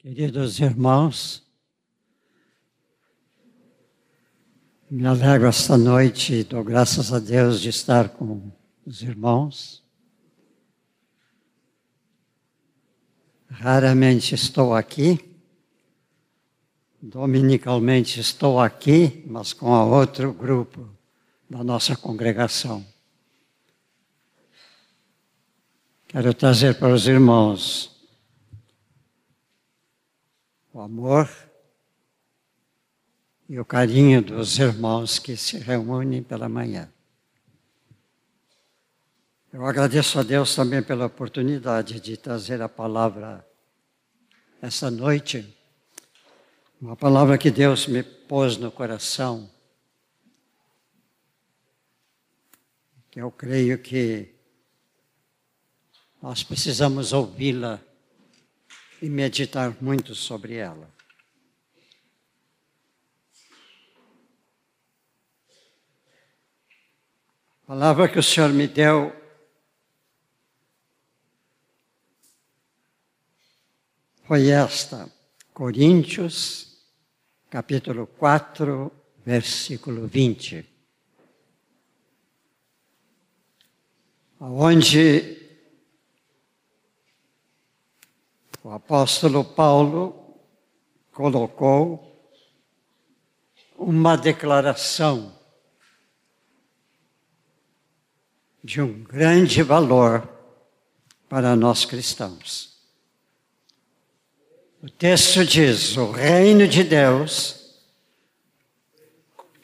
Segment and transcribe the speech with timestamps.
[0.00, 1.42] Queridos irmãos,
[4.88, 8.52] me alegro esta noite e dou graças a Deus de estar com
[8.86, 9.82] os irmãos.
[13.50, 15.18] Raramente estou aqui,
[17.02, 20.88] dominicalmente estou aqui, mas com a outro grupo
[21.50, 22.86] da nossa congregação.
[26.06, 27.97] Quero trazer para os irmãos
[30.78, 31.28] o amor
[33.48, 36.88] e o carinho dos irmãos que se reúnem pela manhã.
[39.52, 43.44] Eu agradeço a Deus também pela oportunidade de trazer a palavra
[44.62, 45.52] essa noite,
[46.80, 49.50] uma palavra que Deus me pôs no coração,
[53.10, 54.32] que eu creio que
[56.22, 57.87] nós precisamos ouvi-la
[59.00, 60.88] e meditar muito sobre ela.
[67.62, 69.14] A palavra que o Senhor me deu
[74.24, 75.10] foi esta,
[75.52, 76.86] Coríntios,
[77.50, 78.90] capítulo 4,
[79.24, 80.66] versículo 20.
[84.40, 85.37] Onde
[88.62, 90.36] o apóstolo Paulo
[91.12, 92.04] colocou
[93.76, 95.32] uma declaração
[98.62, 100.28] de um grande valor
[101.28, 102.76] para nós cristãos.
[104.82, 107.80] O texto diz: o reino de Deus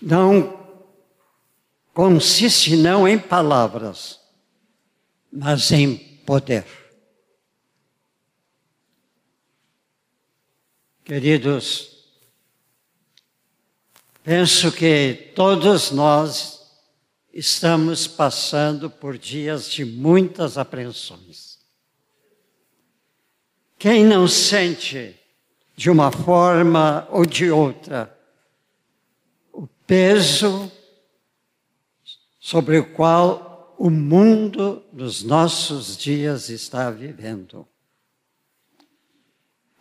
[0.01, 0.65] não
[1.93, 4.21] consiste não em palavras,
[5.33, 6.84] mas em poder.
[11.05, 12.03] Queridos,
[14.23, 16.67] penso que todos nós
[17.31, 21.59] estamos passando por dias de muitas apreensões.
[23.79, 25.15] Quem não sente,
[25.77, 28.19] de uma forma ou de outra,
[29.53, 30.73] o peso
[32.41, 37.69] sobre o qual o mundo dos nossos dias está vivendo?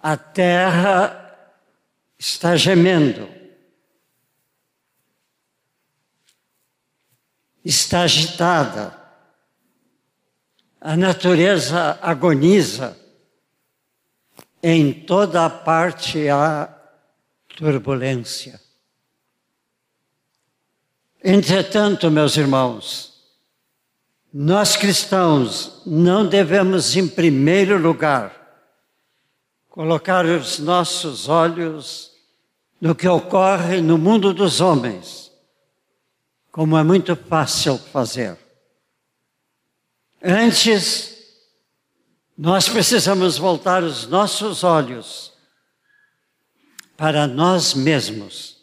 [0.04, 1.34] A terra
[2.20, 3.30] está gemendo,
[7.64, 9.00] está agitada,
[10.82, 13.00] a natureza agoniza,
[14.62, 16.68] em toda a parte há
[17.56, 18.60] turbulência.
[21.24, 23.24] Entretanto, meus irmãos,
[24.34, 28.43] nós cristãos não devemos, em primeiro lugar,
[29.74, 32.12] colocar os nossos olhos
[32.80, 35.32] no que ocorre no mundo dos homens,
[36.52, 38.38] como é muito fácil fazer.
[40.22, 41.18] Antes,
[42.38, 45.34] nós precisamos voltar os nossos olhos
[46.96, 48.58] para nós mesmos,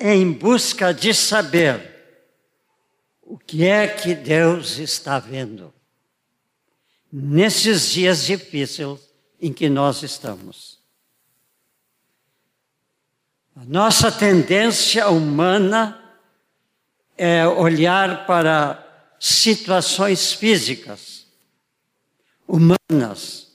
[0.00, 2.32] em busca de saber
[3.20, 5.70] o que é que Deus está vendo.
[7.12, 9.11] Nesses dias difíceis,
[9.42, 10.78] em que nós estamos.
[13.56, 16.00] A nossa tendência humana
[17.18, 18.78] é olhar para
[19.18, 21.26] situações físicas,
[22.46, 23.48] humanas,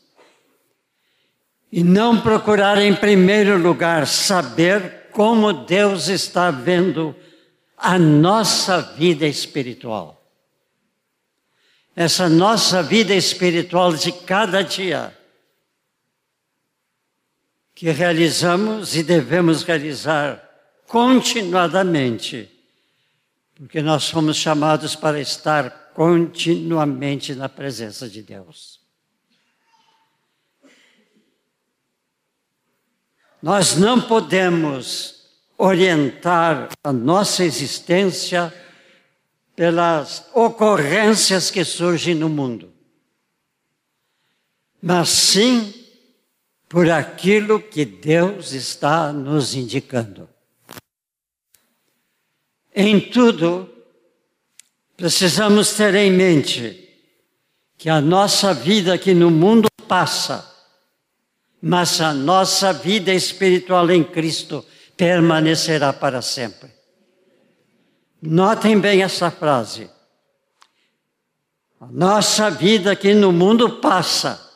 [1.72, 7.16] e não procurar, em primeiro lugar, saber como Deus está vendo
[7.78, 10.22] a nossa vida espiritual.
[11.96, 15.16] Essa nossa vida espiritual de cada dia
[17.77, 20.43] que realizamos e devemos realizar
[20.88, 22.49] continuadamente,
[23.53, 28.79] porque nós fomos chamados para estar continuamente na presença de Deus.
[33.39, 38.51] Nós não podemos orientar a nossa existência
[39.56, 42.73] pelas ocorrências que surgem no mundo,
[44.81, 45.76] mas sim
[46.69, 50.30] por aquilo que Deus está nos indicando.
[52.75, 53.69] Em tudo,
[54.96, 56.88] precisamos ter em mente
[57.78, 60.54] que a nossa vida aqui no mundo passa,
[61.62, 64.66] mas a nossa vida espiritual em Cristo
[64.96, 66.72] permanecerá para sempre.
[68.22, 69.90] Notem bem essa frase.
[71.80, 74.46] A nossa vida aqui no mundo passa,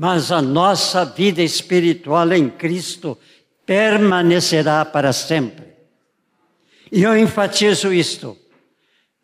[0.00, 3.18] mas a nossa vida espiritual em Cristo
[3.66, 5.66] permanecerá para sempre.
[6.92, 8.38] E eu enfatizo isto,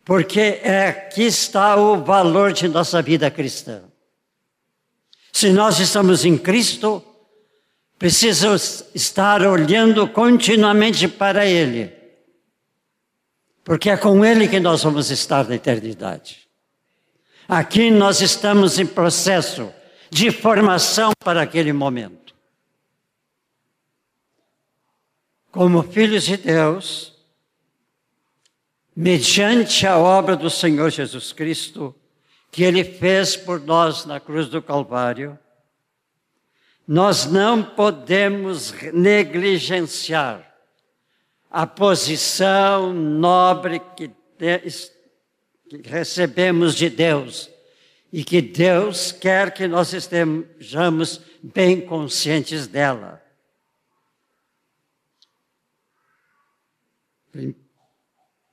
[0.04, 3.84] porque é aqui está o valor de nossa vida cristã.
[5.32, 7.00] Se nós estamos em Cristo,
[7.96, 11.92] precisamos estar olhando continuamente para Ele,
[13.62, 16.48] porque é com Ele que nós vamos estar na eternidade.
[17.46, 19.72] Aqui nós estamos em processo
[20.10, 22.34] de formação para aquele momento.
[25.50, 27.14] Como filhos de Deus,
[28.94, 31.94] mediante a obra do Senhor Jesus Cristo,
[32.50, 35.38] que Ele fez por nós na cruz do Calvário,
[36.86, 40.54] nós não podemos negligenciar
[41.50, 44.10] a posição nobre que,
[45.84, 47.48] recebemos de Deus
[48.14, 53.20] e que Deus quer que nós estejamos bem conscientes dela.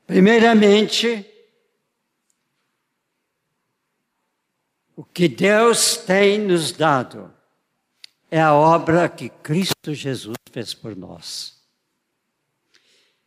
[0.07, 1.23] Primeiramente,
[4.95, 7.31] o que Deus tem nos dado
[8.31, 11.61] é a obra que Cristo Jesus fez por nós.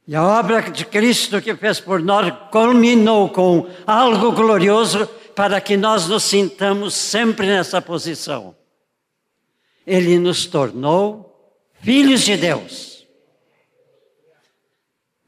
[0.05, 5.77] E a obra de Cristo que fez por nós culminou com algo glorioso para que
[5.77, 8.55] nós nos sintamos sempre nessa posição.
[9.87, 13.07] Ele nos tornou filhos de Deus.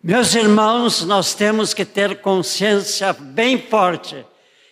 [0.02, 4.24] Meus irmãos, nós temos que ter consciência bem forte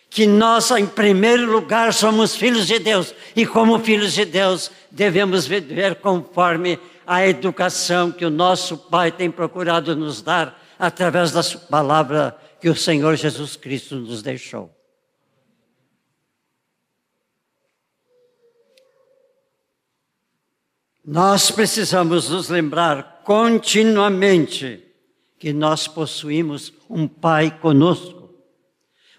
[0.09, 5.45] que nós, em primeiro lugar, somos filhos de Deus e, como filhos de Deus, devemos
[5.45, 12.35] viver conforme a educação que o nosso Pai tem procurado nos dar através da palavra
[12.61, 14.74] que o Senhor Jesus Cristo nos deixou.
[21.07, 24.83] Nós precisamos nos lembrar continuamente
[25.37, 28.33] que nós possuímos um Pai conosco.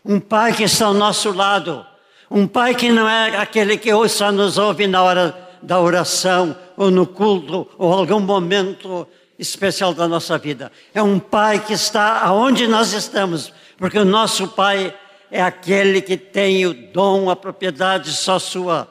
[0.05, 1.87] Um Pai que está ao nosso lado.
[2.29, 6.91] Um Pai que não é aquele que só nos ouve na hora da oração, ou
[6.91, 9.07] no culto, ou algum momento
[9.39, 10.73] especial da nossa vida.
[10.93, 14.93] É um Pai que está aonde nós estamos, porque o nosso Pai
[15.31, 18.89] é aquele que tem o dom, a propriedade só sua,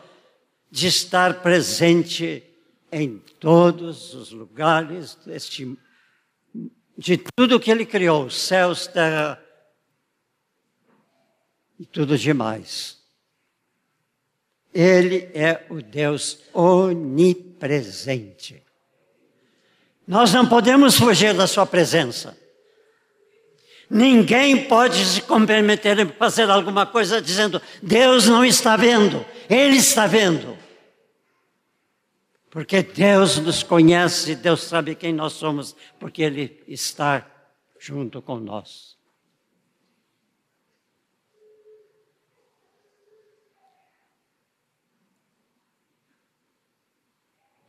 [0.72, 2.55] de estar presente
[2.96, 5.78] em todos os lugares deste
[6.98, 9.38] de tudo que ele criou, céus, terra
[11.78, 13.04] e tudo demais.
[14.74, 18.64] Ele é o Deus onipresente.
[20.08, 22.38] Nós não podemos fugir da sua presença.
[23.90, 30.08] Ninguém pode se comprometer em fazer alguma coisa dizendo: Deus não está vendo, Ele está
[30.08, 30.55] vendo.
[32.56, 37.30] Porque Deus nos conhece, Deus sabe quem nós somos, porque Ele está
[37.78, 38.98] junto com nós.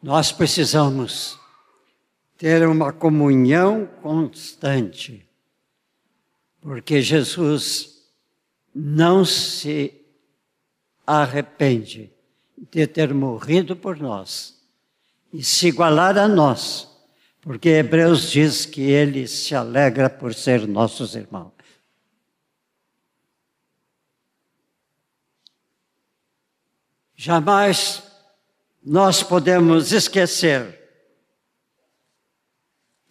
[0.01, 1.37] Nós precisamos
[2.39, 5.29] ter uma comunhão constante,
[6.61, 8.09] porque Jesus
[8.73, 10.01] não se
[11.05, 12.09] arrepende
[12.71, 14.56] de ter morrido por nós
[15.37, 16.89] e se igualar a nós,
[17.43, 21.53] porque Hebreus diz que ele se alegra por ser nossos irmãos.
[27.15, 28.03] Jamais
[28.83, 30.75] nós podemos esquecer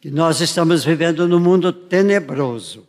[0.02, 2.88] que nós estamos vivendo num mundo tenebroso,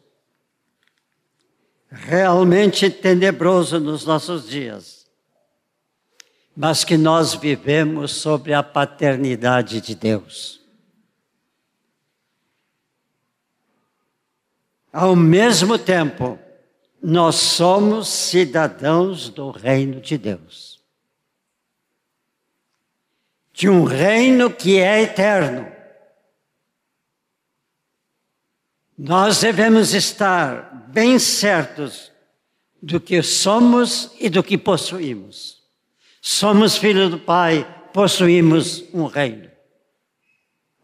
[1.90, 4.95] realmente tenebroso nos nossos dias
[6.56, 10.64] mas que nós vivemos sobre a paternidade de Deus.
[14.90, 16.38] Ao mesmo tempo,
[17.02, 20.82] nós somos cidadãos do reino de Deus.
[23.52, 25.70] De um reino que é eterno.
[28.96, 32.10] Nós devemos estar bem certos
[32.82, 35.55] do que somos e do que possuímos.
[36.28, 39.48] Somos filhos do Pai, possuímos um reino.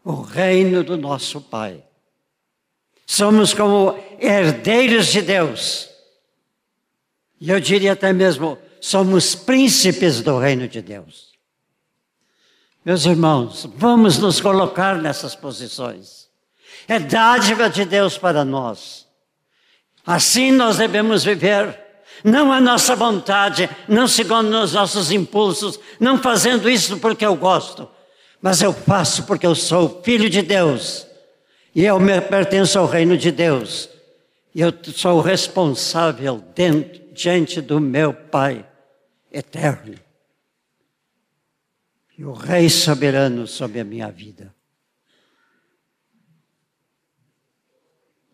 [0.01, 1.83] O reino do nosso Pai.
[3.05, 5.89] Somos como herdeiros de Deus.
[7.41, 11.33] E eu diria até mesmo, somos príncipes do reino de Deus.
[12.85, 16.29] Meus irmãos, vamos nos colocar nessas posições.
[16.87, 19.05] É dádiva de Deus para nós.
[20.05, 21.83] Assim nós devemos viver
[22.23, 27.89] não a nossa vontade, não segundo os nossos impulsos, não fazendo isso porque eu gosto,
[28.41, 31.05] mas eu faço porque eu sou filho de Deus
[31.75, 33.89] e eu me pertenço ao reino de Deus.
[34.53, 38.65] E eu sou responsável dentro, diante do meu Pai
[39.31, 39.95] eterno.
[42.17, 44.53] E o Rei soberano sobre a minha vida.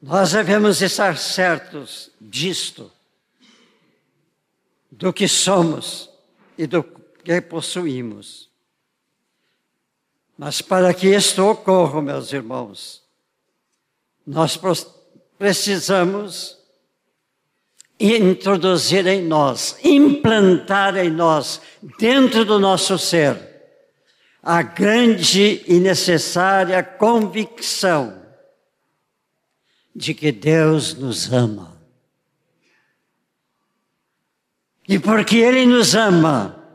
[0.01, 2.91] Nós devemos estar certos disto,
[4.91, 6.09] do que somos
[6.57, 8.49] e do que possuímos.
[10.37, 13.03] Mas para que isto ocorra, meus irmãos,
[14.25, 14.59] nós
[15.37, 16.57] precisamos
[17.99, 21.61] introduzir em nós, implantar em nós,
[21.99, 23.37] dentro do nosso ser,
[24.41, 28.23] a grande e necessária convicção
[29.93, 31.78] de que Deus nos ama.
[34.91, 36.67] E porque Ele nos ama,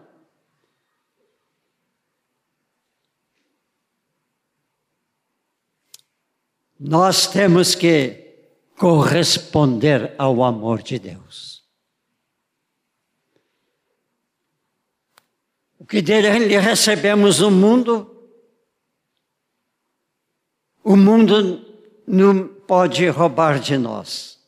[6.79, 8.47] nós temos que
[8.79, 11.65] corresponder ao amor de Deus.
[15.81, 16.29] O que dele
[16.61, 18.31] recebemos no mundo,
[20.85, 21.67] o mundo
[22.07, 24.41] não pode roubar de nós.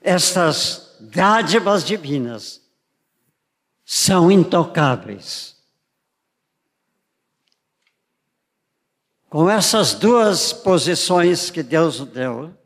[0.00, 2.60] Estas dádivas divinas
[3.84, 5.54] são intocáveis.
[9.28, 12.56] Com essas duas posições que Deus deu,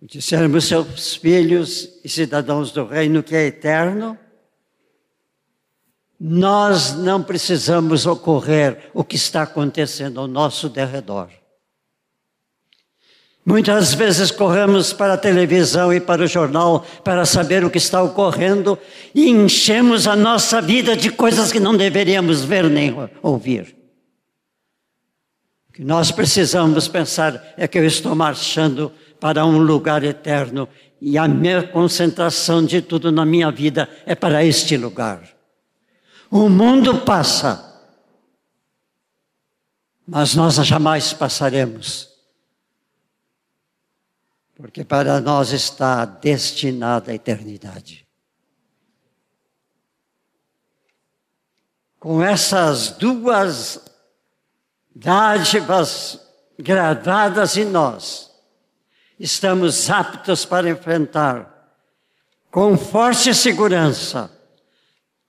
[0.00, 4.18] de seus filhos e cidadãos do reino que é eterno,
[6.18, 11.30] nós não precisamos ocorrer o que está acontecendo ao nosso derredor.
[13.44, 18.02] Muitas vezes corremos para a televisão e para o jornal para saber o que está
[18.02, 18.78] ocorrendo
[19.14, 23.74] e enchemos a nossa vida de coisas que não deveríamos ver nem ouvir.
[25.70, 30.68] O que nós precisamos pensar é que eu estou marchando para um lugar eterno
[31.00, 35.22] e a minha concentração de tudo na minha vida é para este lugar.
[36.30, 37.82] O mundo passa,
[40.06, 42.09] mas nós jamais passaremos,
[44.60, 48.06] porque para nós está destinada a eternidade.
[51.98, 53.80] Com essas duas
[54.94, 56.20] dádivas
[56.58, 58.30] gradadas em nós,
[59.18, 61.48] estamos aptos para enfrentar
[62.50, 64.30] com forte segurança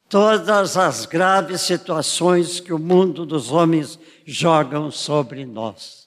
[0.09, 6.00] todas as graves situações que o mundo dos homens jogam sobre nós.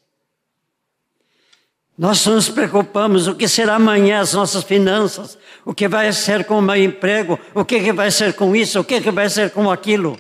[1.97, 6.59] Nós nos preocupamos o que será amanhã as nossas finanças, o que vai ser com
[6.59, 10.19] o meu emprego, o que vai ser com isso, o que vai ser com aquilo.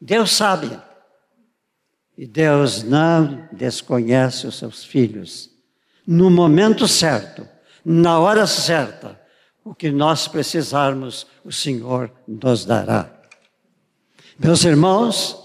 [0.00, 0.70] Deus sabe.
[2.16, 5.50] E Deus não desconhece os seus filhos.
[6.06, 7.48] No momento certo,
[7.84, 9.18] na hora certa,
[9.64, 13.10] o que nós precisarmos, o Senhor nos dará.
[14.38, 15.38] Meus irmãos,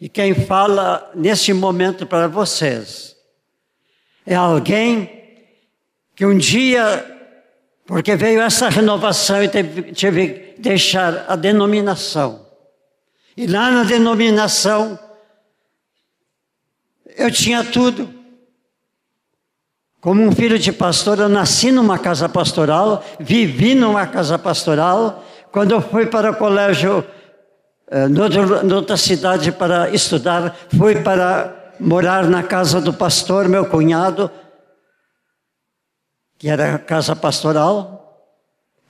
[0.00, 3.14] e quem fala nesse momento para vocês,
[4.28, 5.10] é alguém
[6.14, 7.04] que um dia,
[7.86, 12.46] porque veio essa renovação e teve, teve que deixar a denominação.
[13.34, 14.98] E lá na denominação,
[17.16, 18.12] eu tinha tudo.
[19.98, 25.24] Como um filho de pastor, eu nasci numa casa pastoral, vivi numa casa pastoral.
[25.50, 27.02] Quando eu fui para o colégio,
[27.90, 34.30] eh, noutra cidade para estudar, fui para morar na casa do pastor, meu cunhado,
[36.38, 37.98] que era casa pastoral.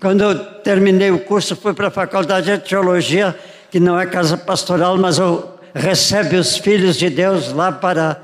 [0.00, 3.38] Quando eu terminei o curso, fui para a faculdade de teologia,
[3.71, 8.23] que não é casa pastoral, mas eu recebe os filhos de Deus lá para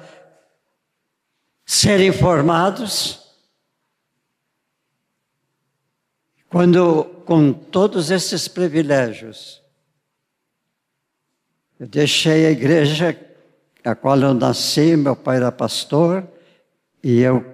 [1.66, 3.20] serem formados.
[6.48, 9.60] Quando, com todos esses privilégios,
[11.80, 13.18] eu deixei a igreja
[13.84, 16.26] a qual eu nasci, meu pai era pastor,
[17.02, 17.44] e eu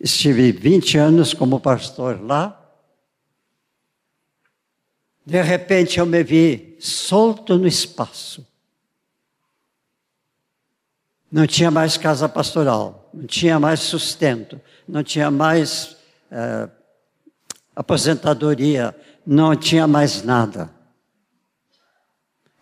[0.00, 2.56] estive 20 anos como pastor lá.
[5.24, 8.46] De repente eu me vi solto no espaço.
[11.30, 15.96] Não tinha mais casa pastoral, não tinha mais sustento, não tinha mais
[16.30, 16.68] é,
[17.76, 20.70] aposentadoria, não tinha mais nada.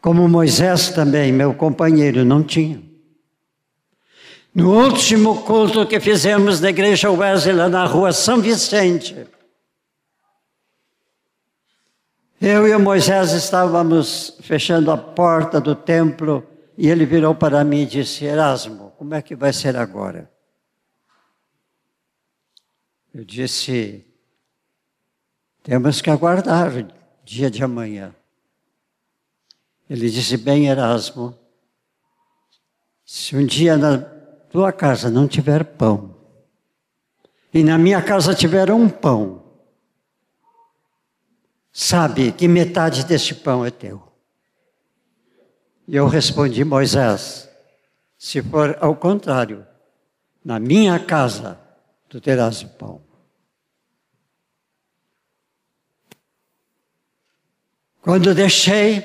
[0.01, 2.88] Como Moisés também, meu companheiro, não tinha.
[4.55, 9.27] No último culto que fizemos na igreja Wesley, na rua São Vicente,
[12.41, 17.83] Eu e o Moisés estávamos fechando a porta do templo e ele virou para mim
[17.83, 20.31] e disse: Erasmo, como é que vai ser agora?
[23.13, 24.07] Eu disse:
[25.65, 26.89] temos que aguardar o
[27.25, 28.15] dia de amanhã.
[29.91, 31.37] Ele disse: Bem, Erasmo,
[33.05, 34.18] se um dia na
[34.51, 36.15] tua casa não tiver pão,
[37.53, 39.43] e na minha casa tiver um pão,
[41.73, 44.03] sabe que metade deste pão é teu.
[45.87, 47.49] E eu respondi, Moisés,
[48.19, 49.67] se for ao contrário,
[50.45, 51.59] na minha casa
[52.09, 53.01] tu terás o pão.
[58.01, 59.05] Quando deixei,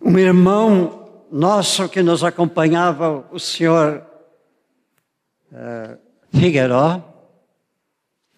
[0.00, 4.04] um irmão nosso que nos acompanhava, o senhor
[5.52, 7.02] uh,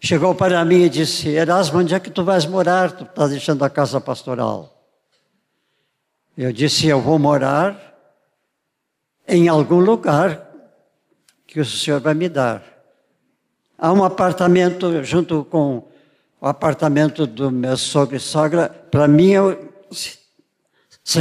[0.00, 2.92] chegou para mim e disse: Erasmo, onde é que tu vais morar?
[2.92, 4.70] Tu estás deixando a casa pastoral.
[6.36, 7.94] Eu disse: Eu vou morar
[9.26, 10.50] em algum lugar
[11.46, 12.62] que o senhor vai me dar.
[13.78, 15.88] Há um apartamento junto com
[16.40, 19.72] o apartamento do meu sogro e sogra, para mim eu,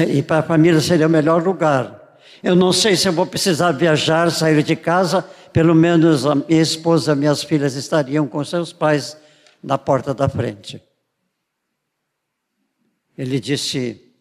[0.10, 2.18] e para a família seria o melhor lugar.
[2.44, 6.62] Eu não sei se eu vou precisar viajar, sair de casa, pelo menos a minha
[6.62, 9.16] esposa, minhas filhas estariam com seus pais
[9.62, 10.82] na porta da frente.
[13.16, 14.14] Ele disse: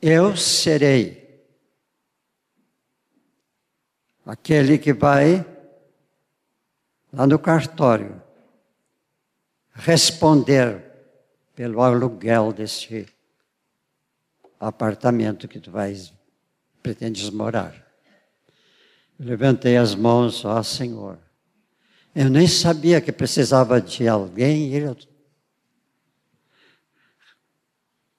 [0.00, 1.44] Eu serei
[4.24, 5.44] aquele que vai
[7.12, 8.22] lá no cartório
[9.74, 10.84] responder
[11.56, 13.06] pelo aluguel desse
[14.60, 16.12] apartamento que tu vais
[16.80, 17.87] pretendes morar.
[19.18, 21.18] Levantei as mãos, ó Senhor.
[22.14, 24.96] Eu nem sabia que precisava de alguém ir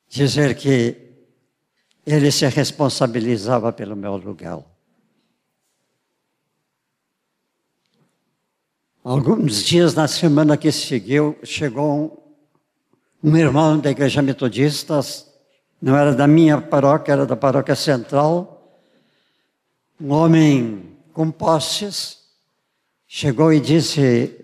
[0.10, 1.10] dizer que
[2.06, 4.66] ele se responsabilizava pelo meu aluguel.
[9.04, 12.28] Alguns dias na semana que seguiu, chegou
[13.24, 15.00] um, um irmão da igreja metodista,
[15.82, 18.82] não era da minha paróquia, era da paróquia central,
[20.00, 20.89] um homem
[21.20, 22.18] com posses,
[23.06, 24.40] chegou e disse: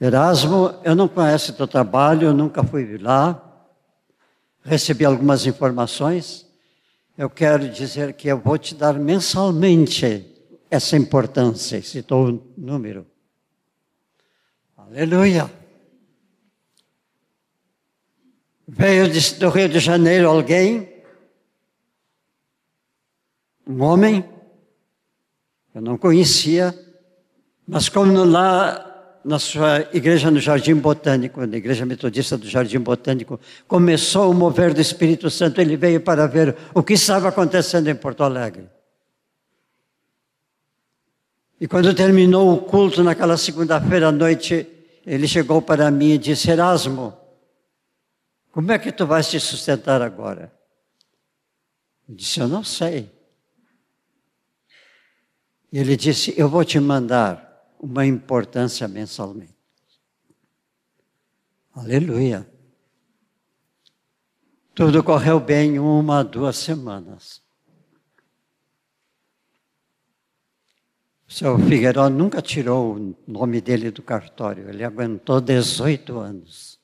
[0.00, 3.68] Erasmo, eu não conheço teu trabalho, eu nunca fui lá,
[4.62, 6.46] recebi algumas informações,
[7.18, 10.26] eu quero dizer que eu vou te dar mensalmente
[10.70, 13.06] essa importância, citou o número.
[14.78, 15.52] Aleluia.
[18.66, 19.06] Veio
[19.38, 20.88] do Rio de Janeiro alguém,
[23.66, 24.33] um homem,
[25.74, 26.72] eu não conhecia,
[27.66, 28.92] mas como lá
[29.24, 34.74] na sua igreja no Jardim Botânico, na igreja metodista do Jardim Botânico, começou o mover
[34.74, 38.68] do Espírito Santo, ele veio para ver o que estava acontecendo em Porto Alegre.
[41.60, 44.66] E quando terminou o culto naquela segunda-feira à noite,
[45.06, 47.16] ele chegou para mim e disse: Erasmo,
[48.52, 50.52] como é que tu vais te sustentar agora?
[52.08, 53.13] Eu disse: Eu não sei.
[55.74, 59.58] E ele disse: Eu vou te mandar uma importância mensalmente.
[61.74, 62.48] Aleluia.
[64.72, 67.42] Tudo correu bem uma, duas semanas.
[71.26, 76.78] O seu Figueiró nunca tirou o nome dele do cartório, ele aguentou 18 anos.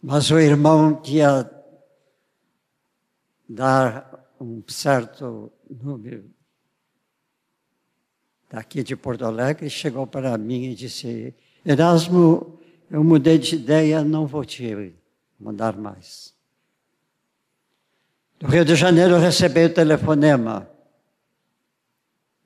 [0.00, 1.50] Mas o irmão que ia
[3.48, 4.09] dar
[4.40, 6.24] um certo número
[8.50, 12.58] daqui de Porto Alegre chegou para mim e disse: Erasmo,
[12.90, 14.94] eu mudei de ideia, não vou te
[15.38, 16.34] mandar mais.
[18.38, 20.68] Do Rio de Janeiro eu recebi o telefonema.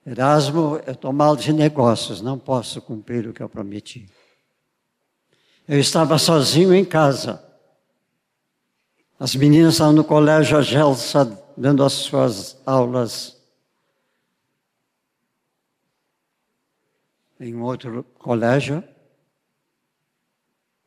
[0.04, 4.06] Erasmo, eu estou mal de negócios, não posso cumprir o que eu prometi.
[5.66, 7.42] Eu estava sozinho em casa.
[9.18, 13.40] As meninas estavam no colégio, a Gelsa dando as suas aulas
[17.38, 18.82] em outro colégio.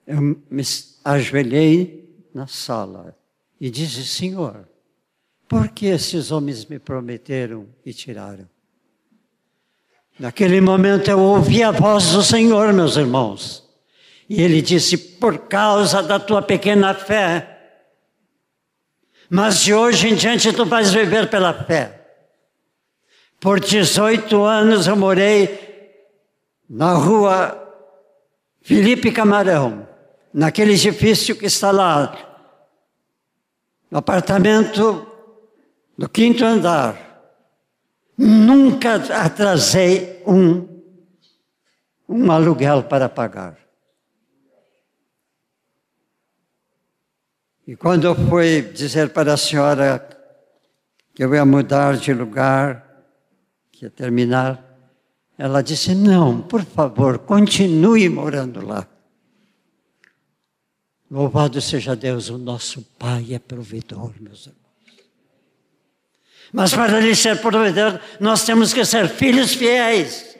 [0.06, 0.64] Eu me
[1.04, 3.18] ajoelhei na sala
[3.60, 4.68] e disse: Senhor,
[5.48, 8.50] por que esses homens me prometeram e tiraram?
[10.20, 13.64] Naquele momento eu ouvi a voz do Senhor, meus irmãos.
[14.30, 17.57] E ele disse: Por causa da tua pequena fé.
[19.30, 21.94] Mas de hoje em diante tu vais viver pela fé.
[23.40, 25.68] Por 18 anos eu morei
[26.70, 27.64] na rua
[28.62, 29.88] Felipe Camarão,
[30.34, 32.16] naquele edifício que está lá,
[33.90, 35.08] no apartamento
[35.98, 37.32] do quinto andar,
[38.18, 40.68] nunca atrasei um,
[42.10, 43.67] um aluguel para pagar.
[47.68, 50.08] E quando eu fui dizer para a senhora
[51.14, 53.04] que eu ia mudar de lugar,
[53.74, 54.64] que ia terminar,
[55.38, 58.88] ela disse: Não, por favor, continue morando lá.
[61.12, 64.68] Louvado seja Deus, o nosso Pai é provedor, meus irmãos.
[66.54, 70.37] Mas para ele ser provedor, nós temos que ser filhos fiéis.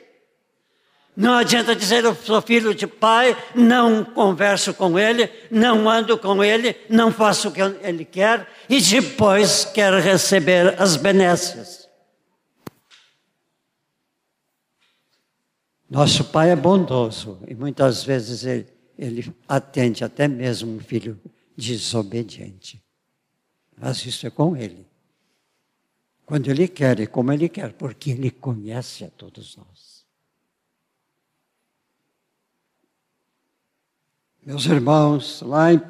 [1.18, 6.44] Não adianta dizer eu sou filho de pai, não converso com ele, não ando com
[6.44, 11.88] ele, não faço o que ele quer e depois quer receber as benécias.
[15.90, 21.20] Nosso pai é bondoso e muitas vezes ele, ele atende até mesmo um filho
[21.56, 22.80] desobediente.
[23.76, 24.86] Mas isso é com ele.
[26.24, 29.77] Quando ele quer e como ele quer, porque ele conhece a todos nós.
[34.48, 35.80] Meus irmãos, lá em 1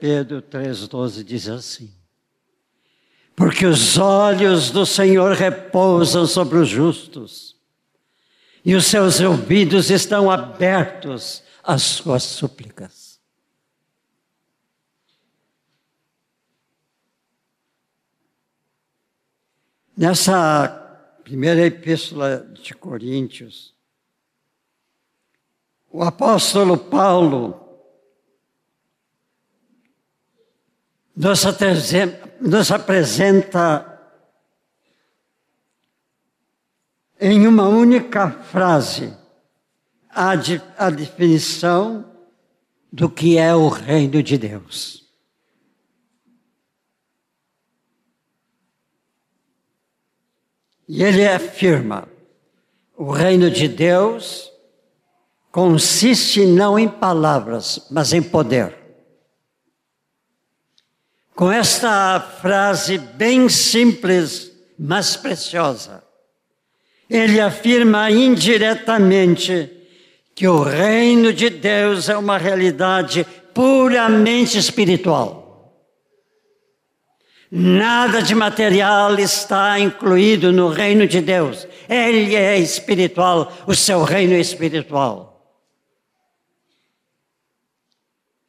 [0.00, 1.88] Pedro 3,12 diz assim:
[3.36, 7.56] Porque os olhos do Senhor repousam sobre os justos,
[8.64, 13.20] e os seus ouvidos estão abertos às suas súplicas.
[19.96, 23.72] Nessa primeira epístola de Coríntios,
[25.88, 27.61] o apóstolo Paulo
[31.14, 31.44] nos,
[32.40, 33.88] nos apresenta
[37.20, 39.16] em uma única frase
[40.10, 40.32] a,
[40.76, 42.04] a definição
[42.92, 45.02] do que é o reino de Deus.
[50.88, 52.08] E ele afirma:
[52.96, 54.52] o reino de Deus
[55.50, 58.81] consiste não em palavras, mas em poder.
[61.34, 66.04] Com esta frase bem simples, mas preciosa,
[67.08, 69.70] ele afirma indiretamente
[70.34, 75.42] que o reino de Deus é uma realidade puramente espiritual.
[77.50, 81.66] Nada de material está incluído no reino de Deus.
[81.88, 85.32] Ele é espiritual, o seu reino é espiritual.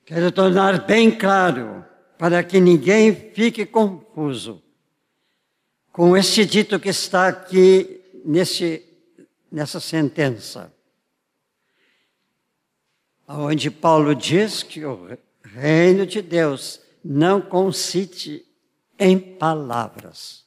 [0.06, 1.86] Quero tornar bem claro
[2.24, 4.64] para que ninguém fique confuso
[5.92, 8.82] com esse dito que está aqui nesse,
[9.52, 10.74] nessa sentença,
[13.28, 18.46] onde Paulo diz que o reino de Deus não consiste
[18.98, 20.46] em palavras.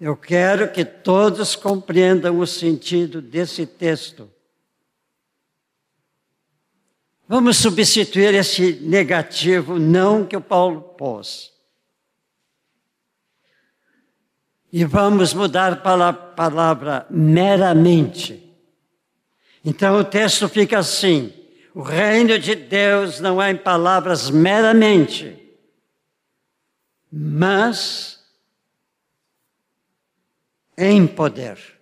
[0.00, 4.30] Eu quero que todos compreendam o sentido desse texto.
[7.30, 11.52] Vamos substituir esse negativo não que o Paulo pôs.
[14.72, 18.52] E vamos mudar para a palavra meramente.
[19.64, 21.32] Então o texto fica assim:
[21.72, 25.38] o reino de Deus não é em palavras meramente,
[27.12, 28.24] mas
[30.76, 31.79] em poder.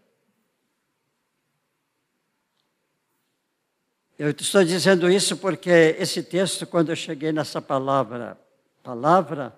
[4.18, 8.37] Eu estou dizendo isso porque esse texto, quando eu cheguei nessa palavra,
[8.83, 9.54] palavra,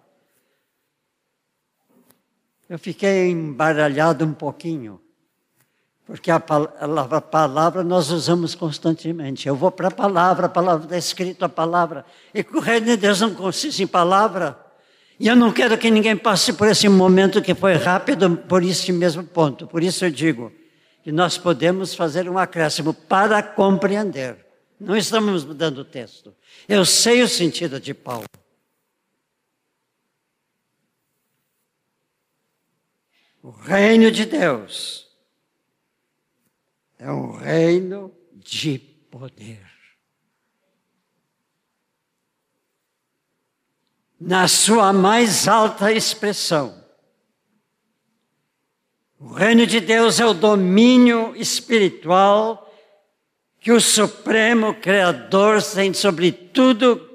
[2.69, 5.01] eu fiquei embaralhado um pouquinho.
[6.05, 9.49] Porque a palavra, palavra nós usamos constantemente.
[9.49, 12.05] Eu vou para a palavra, a palavra está escrito a palavra.
[12.35, 14.59] E o reino de Deus não consiste em palavra.
[15.19, 18.93] E eu não quero que ninguém passe por esse momento que foi rápido por esse
[18.93, 19.67] mesmo ponto.
[19.67, 20.53] Por isso eu digo
[21.03, 24.50] que nós podemos fazer um acréscimo para compreender.
[24.81, 26.35] Não estamos mudando o texto.
[26.67, 28.25] Eu sei o sentido de Paulo.
[33.43, 35.07] O reino de Deus
[36.99, 39.71] é um reino de poder.
[44.19, 46.83] Na sua mais alta expressão.
[49.19, 52.70] O reino de Deus é o domínio espiritual
[53.61, 57.09] que o Supremo Criador tem sobre tudo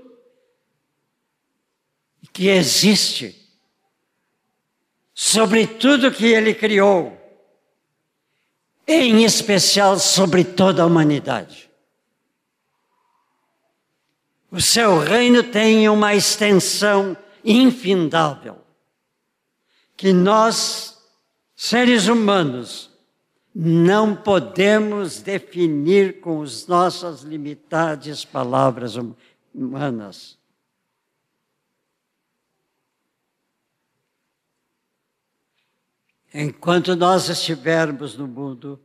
[2.32, 3.36] que existe,
[5.14, 7.20] sobre tudo que Ele criou,
[8.88, 11.72] em especial sobre toda a humanidade.
[14.52, 18.62] O seu reino tem uma extensão infindável,
[19.98, 20.98] que nós,
[21.56, 22.95] seres humanos,
[23.58, 28.96] não podemos definir com as nossas limitadas palavras
[29.54, 30.38] humanas.
[36.34, 38.78] Enquanto nós estivermos no mundo,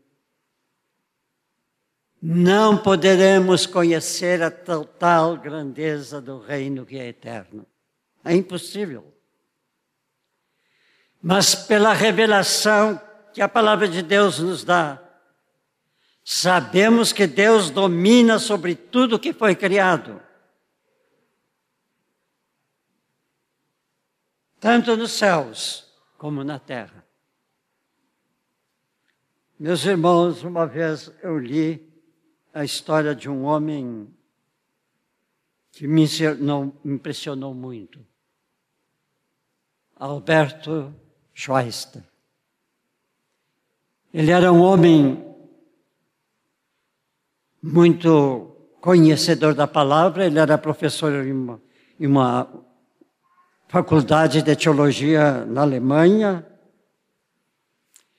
[2.22, 7.66] não poderemos conhecer a total grandeza do reino que é eterno.
[8.24, 9.12] É impossível.
[11.20, 15.02] Mas pela revelação que a palavra de Deus nos dá,
[16.24, 20.20] sabemos que Deus domina sobre tudo que foi criado.
[24.58, 27.04] Tanto nos céus como na terra.
[29.58, 31.86] Meus irmãos, uma vez eu li
[32.52, 34.14] a história de um homem
[35.72, 36.04] que me
[36.84, 38.04] impressionou muito.
[39.96, 40.94] Alberto
[41.34, 42.09] Schweitzer.
[44.12, 45.24] Ele era um homem
[47.62, 51.62] muito conhecedor da palavra, ele era professor em uma,
[51.98, 52.48] em uma
[53.68, 56.44] faculdade de teologia na Alemanha.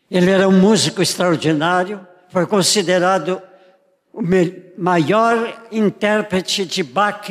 [0.10, 3.42] Ele era um músico extraordinário, foi considerado
[4.14, 4.22] o
[4.78, 7.28] maior intérprete de Bach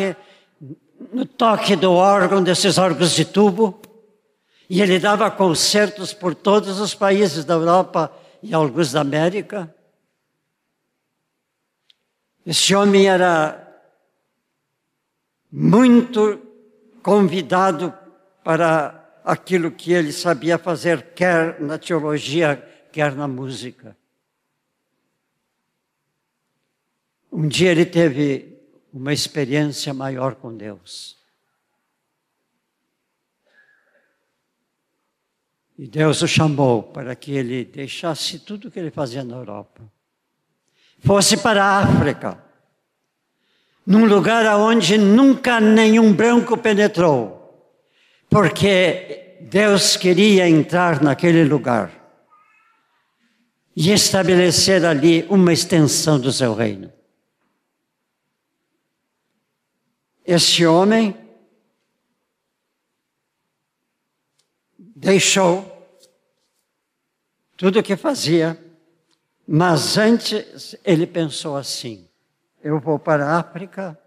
[1.10, 3.80] no toque do órgão, desses órgãos de tubo,
[4.68, 9.74] e ele dava concertos por todos os países da Europa e alguns da América.
[12.44, 13.66] Esse homem era
[15.52, 16.40] muito
[17.02, 17.92] convidado
[18.42, 22.56] para aquilo que ele sabia fazer, quer na teologia,
[22.90, 23.96] quer na música.
[27.30, 28.58] Um dia ele teve
[28.92, 31.19] uma experiência maior com Deus.
[35.80, 39.80] E Deus o chamou para que ele deixasse tudo o que ele fazia na Europa.
[40.98, 42.38] Fosse para a África,
[43.86, 47.80] num lugar onde nunca nenhum branco penetrou,
[48.28, 51.90] porque Deus queria entrar naquele lugar
[53.74, 56.92] e estabelecer ali uma extensão do seu reino.
[60.26, 61.16] Este homem
[65.00, 65.64] deixou
[67.56, 68.58] tudo o que fazia,
[69.48, 72.06] mas antes ele pensou assim:
[72.62, 73.98] eu vou para a África,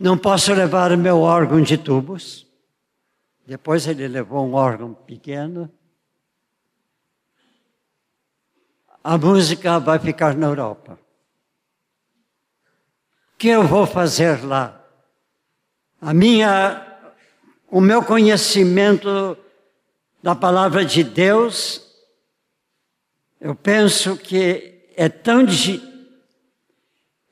[0.00, 2.46] não posso levar meu órgão de tubos.
[3.46, 5.70] Depois ele levou um órgão pequeno.
[9.04, 10.98] A música vai ficar na Europa.
[13.34, 14.82] O que eu vou fazer lá?
[16.00, 16.98] A minha,
[17.70, 19.38] o meu conhecimento
[20.22, 21.86] da palavra de Deus,
[23.40, 25.44] eu penso que é tão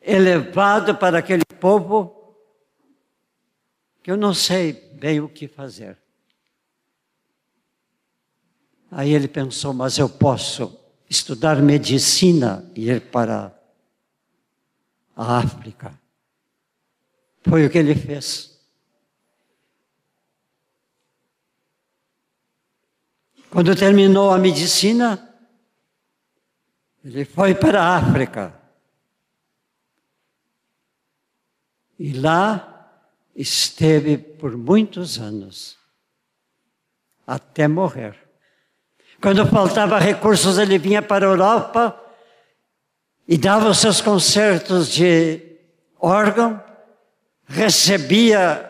[0.01, 2.37] elevado para aquele povo
[4.03, 5.97] que eu não sei bem o que fazer.
[8.91, 13.53] Aí ele pensou, mas eu posso estudar medicina e ir para
[15.17, 15.99] a África.
[17.43, 18.54] Foi o que ele fez.
[23.55, 25.33] Quando terminou a medicina,
[27.05, 28.53] ele foi para a África.
[31.97, 32.91] E lá
[33.33, 35.79] esteve por muitos anos,
[37.25, 38.19] até morrer.
[39.23, 42.05] Quando faltava recursos, ele vinha para a Europa
[43.29, 45.61] e dava os seus concertos de
[46.01, 46.61] órgão,
[47.47, 48.69] recebia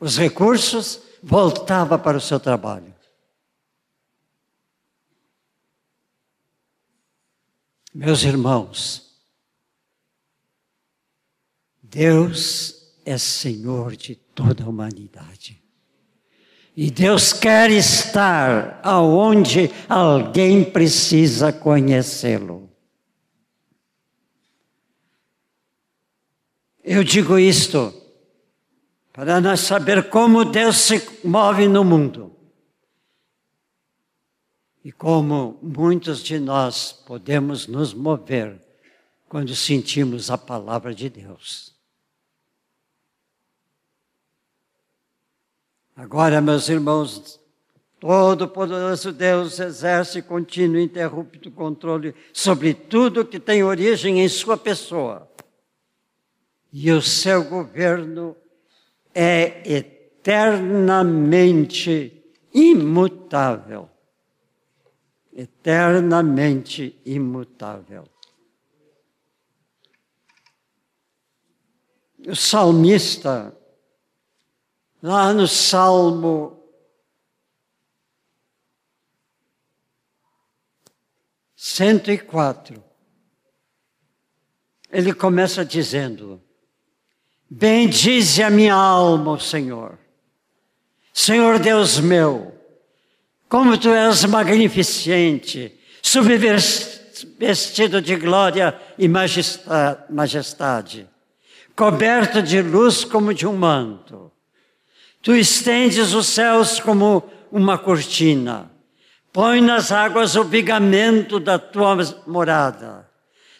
[0.00, 2.93] os recursos, voltava para o seu trabalho.
[7.94, 9.04] Meus irmãos,
[11.80, 15.62] Deus é Senhor de toda a humanidade.
[16.76, 22.68] E Deus quer estar aonde alguém precisa conhecê-lo.
[26.82, 27.94] Eu digo isto
[29.12, 32.33] para nós saber como Deus se move no mundo.
[34.84, 38.60] E como muitos de nós podemos nos mover
[39.28, 41.74] quando sentimos a palavra de Deus.
[45.96, 47.40] Agora, meus irmãos,
[47.98, 55.30] Todo-Poderoso Deus exerce contínuo e interrupto controle sobre tudo que tem origem em Sua pessoa.
[56.76, 58.36] e o seu governo
[59.14, 63.88] é eternamente imutável.
[65.34, 68.08] Eternamente imutável.
[72.26, 73.54] O salmista,
[75.02, 76.64] lá no Salmo
[81.54, 82.82] cento e quatro,
[84.90, 86.40] ele começa dizendo:
[87.50, 89.98] Bendize a minha alma, Senhor.
[91.12, 92.53] Senhor Deus meu,
[93.54, 99.08] como tu és magnificente, subvestido de glória e
[100.10, 101.08] majestade,
[101.76, 104.32] coberto de luz como de um manto.
[105.22, 108.72] Tu estendes os céus como uma cortina,
[109.32, 113.08] põe nas águas o vigamento da tua morada,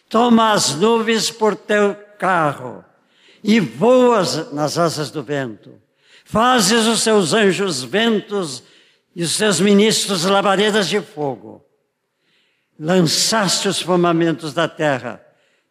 [0.09, 2.83] toma as nuvens por teu carro
[3.41, 5.71] e voas nas asas do vento.
[6.25, 8.74] Fazes os seus anjos ventos
[9.15, 11.63] e os seus ministros labaredas de fogo.
[12.77, 15.25] Lançaste os firmamentos da terra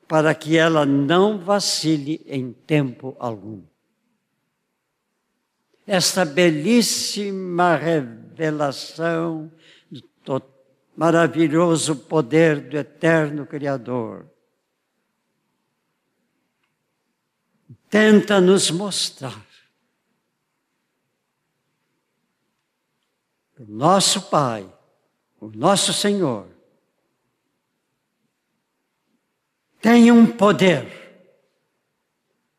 [0.08, 3.62] para que ela não vacile em tempo algum.
[5.86, 9.52] Esta belíssima revelação
[9.90, 10.42] do
[10.96, 14.26] maravilhoso poder do eterno Criador
[17.90, 19.43] tenta nos mostrar
[23.58, 24.66] o nosso Pai,
[25.40, 26.46] o nosso Senhor,
[29.80, 31.04] tem um poder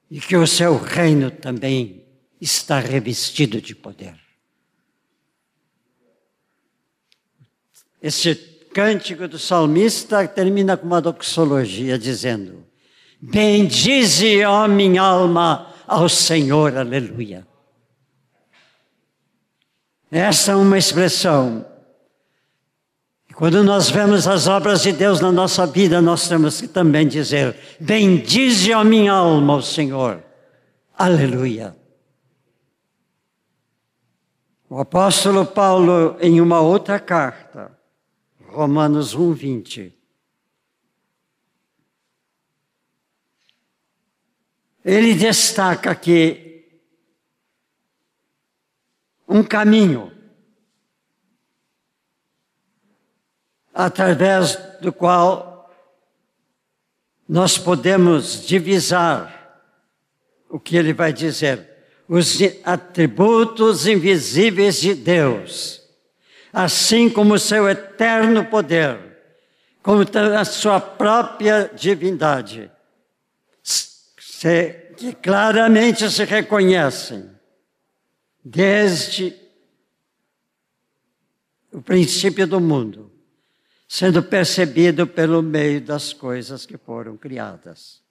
[0.10, 2.06] e que o seu reino também
[2.40, 4.16] está revestido de poder.
[8.02, 8.36] Esse
[8.72, 12.64] cântico do salmista termina com uma doxologia dizendo:
[13.20, 17.48] Bendize, ó minha alma, ao Senhor, aleluia.
[20.16, 21.66] Essa é uma expressão.
[23.34, 27.54] Quando nós vemos as obras de Deus na nossa vida, nós temos que também dizer:
[27.82, 30.24] Bendize a minha alma, ao Senhor,
[30.98, 31.76] aleluia.
[34.70, 37.78] O apóstolo Paulo, em uma outra carta,
[38.48, 40.00] Romanos 1, 20,
[44.86, 46.45] ele destaca que
[49.28, 50.12] um caminho
[53.74, 55.70] através do qual
[57.28, 59.34] nós podemos divisar
[60.50, 61.68] o que ele vai dizer,
[62.08, 65.82] os atributos invisíveis de Deus,
[66.54, 69.00] assim como o seu eterno poder,
[69.82, 70.04] como
[70.38, 72.72] a sua própria divindade
[74.96, 77.35] que claramente se reconhecem
[78.46, 79.36] desde
[81.72, 83.12] o princípio do mundo,
[83.88, 88.04] sendo percebido pelo meio das coisas que foram criadas.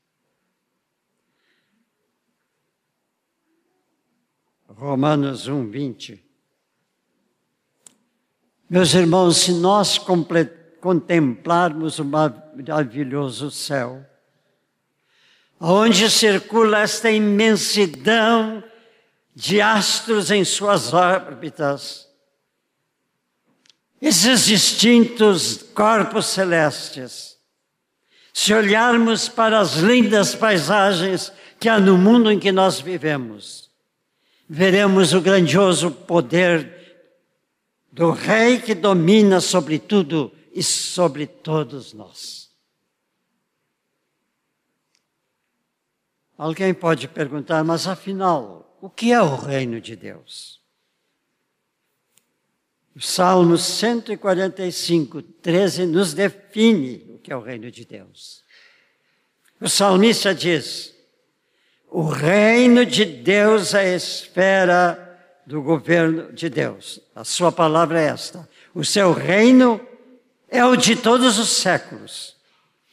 [4.67, 6.25] Romanos 1, 20.
[8.69, 10.01] Meus irmãos, se nós
[10.81, 14.05] contemplarmos o maravilhoso céu,
[15.61, 18.65] onde circula esta imensidão
[19.35, 22.09] de astros em suas órbitas,
[24.01, 27.39] esses distintos corpos celestes.
[28.33, 33.71] Se olharmos para as lindas paisagens que há no mundo em que nós vivemos,
[34.49, 36.75] veremos o grandioso poder
[37.91, 42.51] do Rei que domina sobre tudo e sobre todos nós.
[46.37, 50.61] Alguém pode perguntar, mas afinal, o que é o reino de Deus?
[52.95, 58.45] O Salmo 145, 13 nos define o que é o reino de Deus.
[59.59, 60.95] O salmista diz:
[61.89, 67.01] o reino de Deus é a esfera do governo de Deus.
[67.15, 69.81] A sua palavra é esta: o seu reino
[70.47, 72.37] é o de todos os séculos,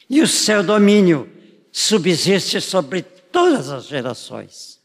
[0.08, 1.30] e o seu domínio
[1.70, 4.80] subsiste sobre todas as gerações.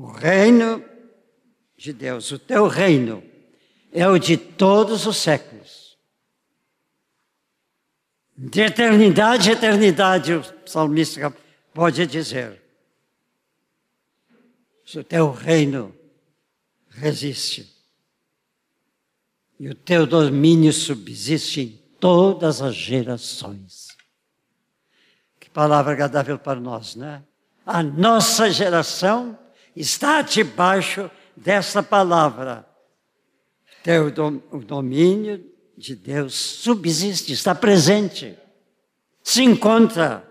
[0.00, 0.82] O reino
[1.76, 3.22] de Deus, o teu reino,
[3.92, 5.98] é o de todos os séculos.
[8.34, 11.30] De eternidade a eternidade, o salmista
[11.74, 12.62] pode dizer.
[14.96, 15.94] O teu reino
[16.88, 17.70] resiste
[19.58, 23.88] e o teu domínio subsiste em todas as gerações
[25.38, 27.22] Que palavra agradável para nós, né?
[27.66, 29.38] A nossa geração
[29.74, 32.66] está debaixo dessa palavra.
[34.52, 35.44] O domínio
[35.76, 38.38] de Deus subsiste, está presente,
[39.22, 40.28] se encontra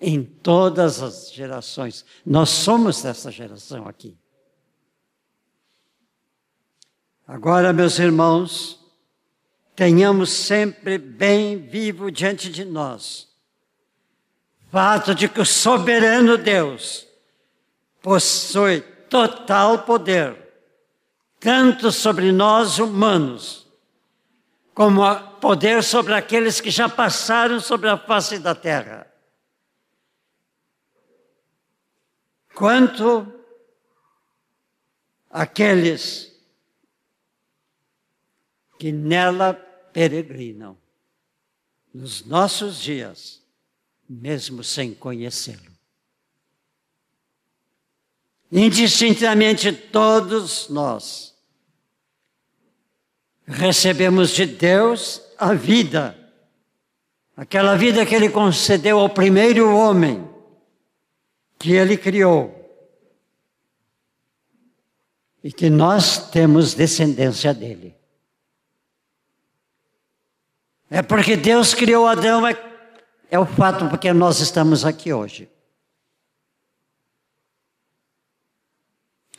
[0.00, 2.04] em todas as gerações.
[2.24, 4.16] Nós somos dessa geração aqui.
[7.26, 8.78] Agora, meus irmãos,
[9.74, 13.28] tenhamos sempre bem vivo diante de nós
[14.66, 17.06] o fato de que o soberano Deus
[18.04, 20.36] possui total poder,
[21.40, 23.66] tanto sobre nós humanos,
[24.74, 25.00] como
[25.40, 29.10] poder sobre aqueles que já passaram sobre a face da terra.
[32.54, 33.26] Quanto
[35.30, 36.30] aqueles
[38.78, 39.54] que nela
[39.94, 40.76] peregrinam
[41.92, 43.42] nos nossos dias,
[44.06, 45.73] mesmo sem conhecê-lo.
[48.56, 51.34] Indistintamente todos nós
[53.44, 56.16] recebemos de Deus a vida,
[57.36, 60.30] aquela vida que Ele concedeu ao primeiro homem
[61.58, 62.54] que Ele criou
[65.42, 67.96] e que nós temos descendência dele.
[70.88, 72.56] É porque Deus criou Adão, é,
[73.28, 75.50] é o fato porque nós estamos aqui hoje.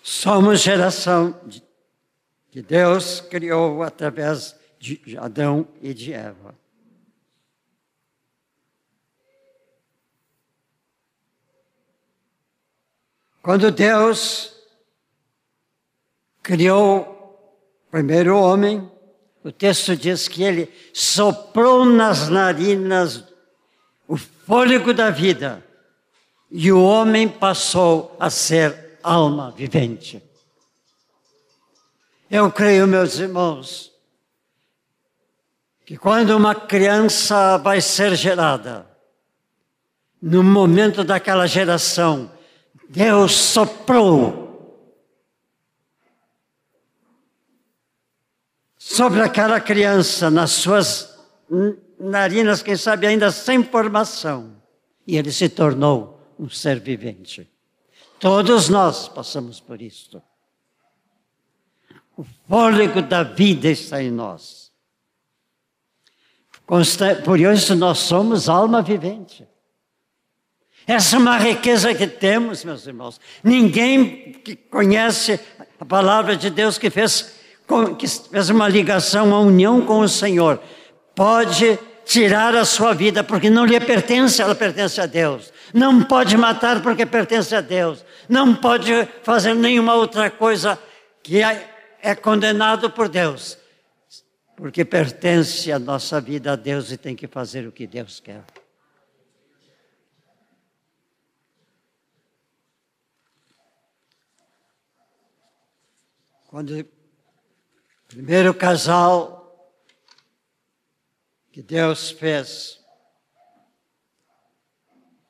[0.08, 1.36] Somos geração
[2.52, 6.54] que Deus criou através de Adão e de Eva.
[13.42, 14.56] Quando Deus
[16.44, 17.02] criou
[17.88, 18.88] o primeiro homem,
[19.44, 23.24] o texto diz que ele soprou nas narinas
[24.08, 25.66] o fôlego da vida
[26.52, 30.22] e o homem passou a ser alma vivente.
[32.30, 33.92] Eu creio, meus irmãos,
[35.86, 38.90] que quando uma criança vai ser gerada,
[40.20, 42.32] no momento daquela geração,
[42.90, 44.44] Deus soprou
[48.78, 51.16] sobre aquela criança, nas suas
[52.00, 54.56] narinas, quem sabe ainda sem formação,
[55.06, 57.55] e ele se tornou um ser vivente.
[58.20, 60.22] Todos nós passamos por isto.
[62.18, 64.72] O fôlego da vida está em nós.
[67.24, 69.48] Por isso nós somos alma vivente.
[70.88, 73.20] Essa é uma riqueza que temos, meus irmãos.
[73.44, 75.40] Ninguém que conhece
[75.80, 77.34] a palavra de Deus que fez
[77.98, 80.62] que fez uma ligação, uma união com o Senhor,
[81.16, 85.52] pode tirar a sua vida, porque não lhe pertence, ela pertence a Deus.
[85.74, 88.06] Não pode matar porque pertence a Deus.
[88.30, 88.92] Não pode
[89.24, 90.80] fazer nenhuma outra coisa
[91.22, 93.58] que é, é condenado por Deus.
[94.56, 98.44] Porque pertence a nossa vida a Deus e tem que fazer o que Deus quer.
[106.48, 106.86] Quando
[108.16, 109.35] Primeiro casal
[111.56, 112.82] que Deus fez.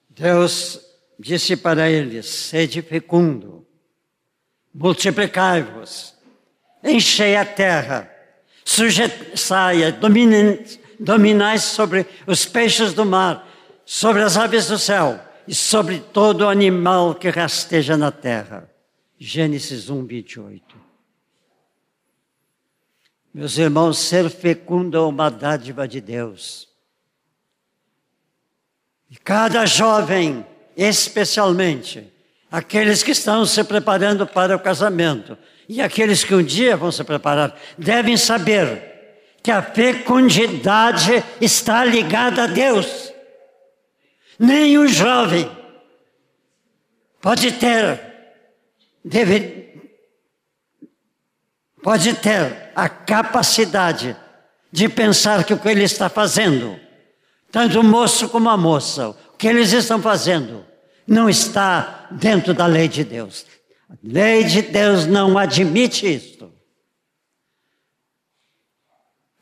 [0.09, 0.81] Deus
[1.19, 3.63] disse para eles: sede fecundo,
[4.73, 6.15] multiplicai-vos,
[6.83, 8.11] enchei a terra,
[9.35, 9.95] saia,
[10.99, 13.47] dominai sobre os peixes do mar,
[13.85, 18.67] sobre as aves do céu e sobre todo animal que rasteja na terra.
[19.19, 20.84] Gênesis 1, 28.
[23.35, 26.69] Meus irmãos, ser fecundo é uma dádiva de Deus.
[29.11, 30.45] E cada jovem,
[30.77, 32.09] especialmente,
[32.49, 37.03] aqueles que estão se preparando para o casamento e aqueles que um dia vão se
[37.03, 43.11] preparar, devem saber que a fecundidade está ligada a Deus.
[44.39, 45.51] Nenhum jovem
[47.19, 47.99] pode ter,
[49.03, 49.91] deve,
[51.83, 54.15] pode ter a capacidade
[54.71, 56.77] de pensar que o que ele está fazendo,
[57.49, 60.65] tanto o moço como a moça, o que eles estão fazendo,
[61.07, 63.45] não está dentro da lei de Deus.
[63.89, 66.51] A lei de Deus não admite isto.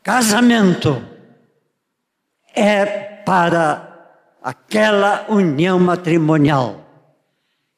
[0.03, 1.03] Casamento
[2.53, 2.85] é
[3.25, 3.89] para
[4.43, 6.83] aquela união matrimonial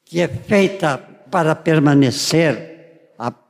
[0.03, 0.97] que é feita
[1.29, 2.74] para permanecer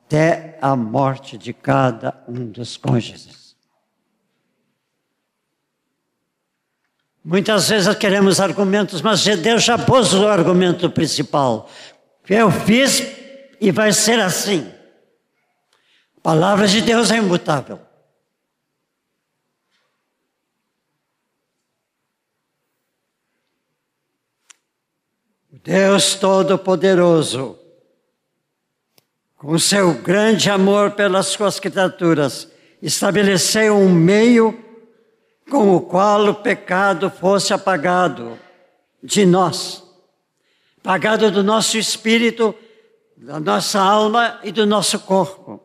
[0.06, 3.56] até a morte de cada um dos cônjuges.
[7.24, 11.68] Muitas vezes queremos argumentos, mas Deus já pôs o argumento principal.
[12.30, 13.02] Eu fiz
[13.60, 14.72] e vai ser assim.
[16.18, 17.80] A palavra de Deus é imutável.
[25.64, 27.58] Deus Todo-Poderoso,
[29.46, 34.60] com seu grande amor pelas suas criaturas, estabeleceu um meio
[35.52, 38.40] com o qual o pecado fosse apagado
[39.04, 39.84] de nós,
[40.80, 42.56] apagado do nosso espírito,
[43.16, 45.64] da nossa alma e do nosso corpo.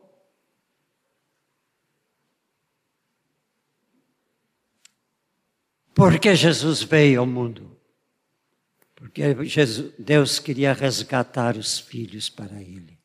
[5.95, 7.75] Porque Jesus veio ao mundo?
[8.95, 13.00] Porque Jesus, Deus queria resgatar os filhos para Ele.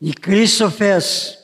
[0.00, 1.38] E Cristo fez.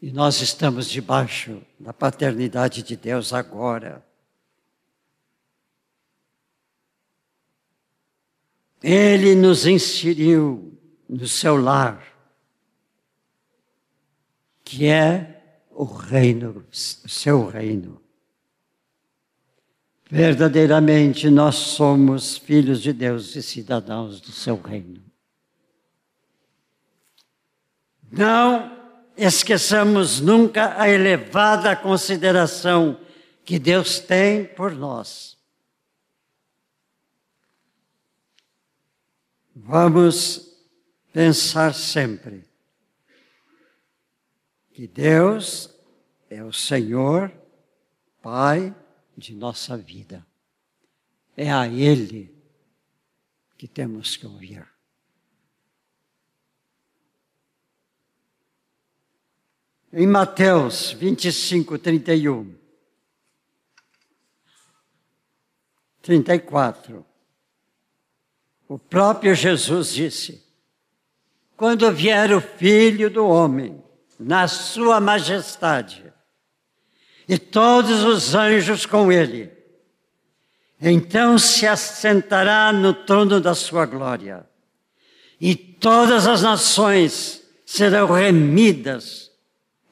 [0.00, 4.04] E nós estamos debaixo da paternidade de Deus agora.
[8.82, 10.76] Ele nos inseriu
[11.08, 12.04] no seu lar,
[14.64, 18.02] que é o reino, o seu reino.
[20.10, 25.11] Verdadeiramente nós somos filhos de Deus e cidadãos do seu reino.
[28.12, 28.70] Não
[29.16, 33.00] esqueçamos nunca a elevada consideração
[33.42, 35.38] que Deus tem por nós.
[39.56, 40.54] Vamos
[41.10, 42.44] pensar sempre
[44.74, 45.70] que Deus
[46.28, 47.32] é o Senhor,
[48.20, 48.74] Pai,
[49.16, 50.26] de nossa vida.
[51.34, 52.34] É a Ele
[53.56, 54.71] que temos que ouvir.
[59.94, 62.54] Em Mateus 25, 31,
[66.00, 67.04] 34,
[68.66, 70.42] o próprio Jesus disse:
[71.58, 73.84] Quando vier o Filho do Homem,
[74.18, 76.10] na sua majestade,
[77.28, 79.52] e todos os anjos com ele.
[80.80, 84.48] Então se assentará no trono da sua glória,
[85.38, 89.31] e todas as nações serão remidas,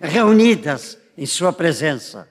[0.00, 2.30] reunidas em sua presença.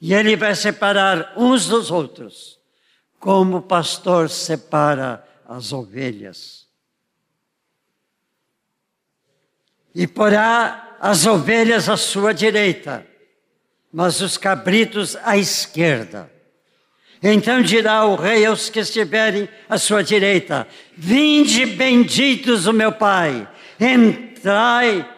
[0.00, 2.58] E ele vai separar uns dos outros,
[3.18, 6.66] como o pastor separa as ovelhas.
[9.94, 13.06] E porá as ovelhas à sua direita
[13.96, 16.28] mas os cabritos à esquerda.
[17.22, 20.66] Então dirá o rei aos que estiverem à sua direita:
[20.96, 23.48] Vinde benditos o meu Pai,
[23.78, 25.08] entrai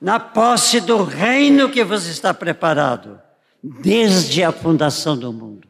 [0.00, 3.20] na posse do reino que vos está preparado,
[3.62, 5.68] desde a fundação do mundo.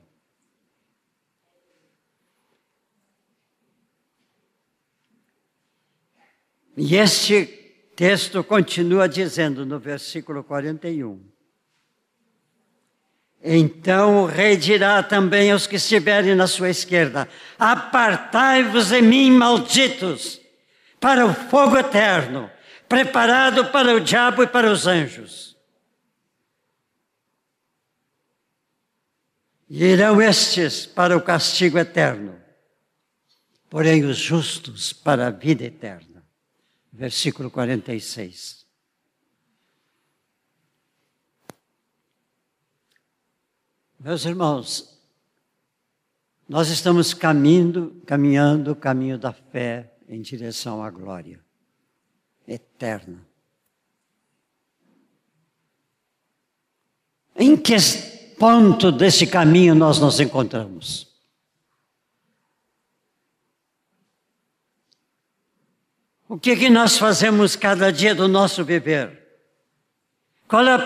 [6.77, 7.45] E este
[7.97, 11.21] texto continua dizendo no versículo 41.
[13.43, 20.41] Então o rei dirá também aos que estiverem na sua esquerda: Apartai-vos de mim, malditos,
[21.01, 22.51] para o fogo eterno,
[22.89, 25.57] preparado para o diabo e para os anjos.
[29.69, 32.41] E irão estes para o castigo eterno,
[33.69, 36.25] porém os justos para a vida eterna.
[36.91, 38.67] Versículo 46.
[44.01, 44.99] Meus irmãos,
[46.49, 51.47] nós estamos caminhando, caminhando o caminho da fé em direção à glória
[52.49, 53.25] eterna.
[57.37, 57.77] Em que
[58.39, 61.07] ponto desse caminho nós nos encontramos?
[66.29, 69.17] O que, que nós fazemos cada dia do nosso viver?
[70.49, 70.77] Qual é a,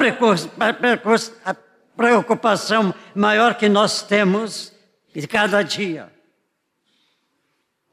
[1.50, 1.56] a,
[1.96, 4.72] preocupação maior que nós temos
[5.14, 6.11] de cada dia.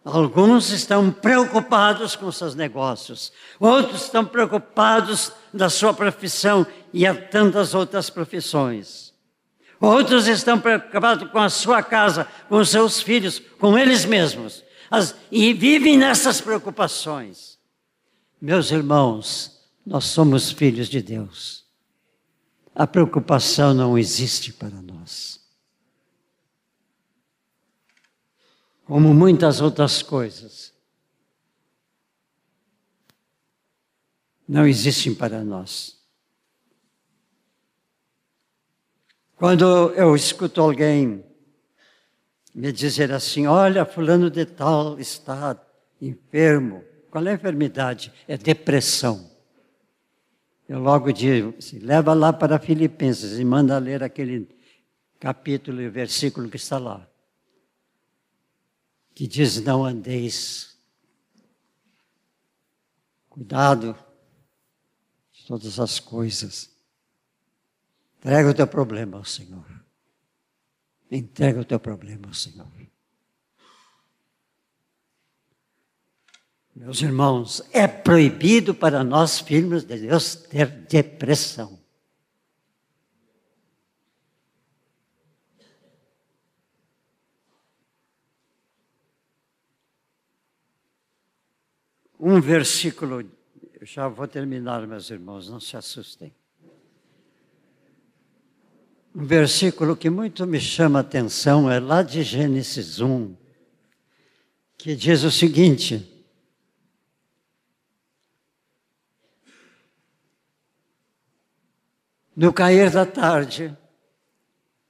[0.03, 7.73] Alguns estão preocupados com seus negócios, outros estão preocupados da sua profissão e há tantas
[7.73, 9.13] outras profissões.
[9.79, 15.53] Outros estão preocupados com a sua casa, com seus filhos, com eles mesmos, as, e
[15.53, 17.57] vivem nessas preocupações.
[18.41, 21.59] Meus irmãos, nós somos filhos de Deus
[22.79, 25.38] a preocupação não existe para nós.
[28.89, 30.73] Como muitas outras coisas,
[34.47, 36.01] não existem para nós.
[39.35, 41.23] Quando eu escuto alguém
[42.55, 45.63] me dizer assim: Olha, Fulano de Tal está
[46.01, 46.83] enfermo.
[47.11, 48.11] Qual é a enfermidade?
[48.27, 49.29] É depressão.
[50.67, 54.49] Eu logo digo: assim, leva lá para Filipenses e manda ler aquele
[55.19, 57.08] capítulo e versículo que está lá.
[59.13, 60.77] Que diz: Não andeis.
[63.29, 63.97] Cuidado
[65.31, 66.69] de todas as coisas.
[68.17, 69.65] Entrega o teu problema ao Senhor.
[71.09, 72.67] Entrega o teu problema ao Senhor.
[76.75, 81.78] Meus irmãos, é proibido para nós, filhos de Deus, ter depressão.
[92.19, 93.21] Um versículo,
[93.79, 96.35] eu já vou terminar, meus irmãos, não se assustem.
[99.15, 103.33] Um versículo que muito me chama a atenção é lá de Gênesis 1,
[104.77, 106.05] que diz o seguinte:
[112.35, 113.75] No cair da tarde,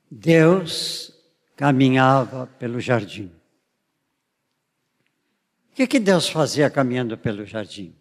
[0.10, 1.14] Deus
[1.56, 3.39] caminhava pelo jardim.
[5.80, 7.96] Que, que Deus fazia caminhando pelo jardim?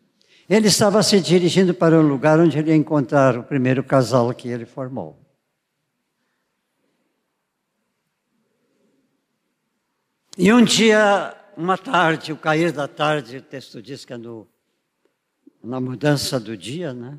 [0.51, 4.49] Ele estava se dirigindo para o lugar onde ele ia encontrar o primeiro casal que
[4.49, 5.16] ele formou.
[10.37, 14.49] E um dia, uma tarde, o cair da tarde, o texto diz que é no,
[15.62, 17.16] na mudança do dia, né?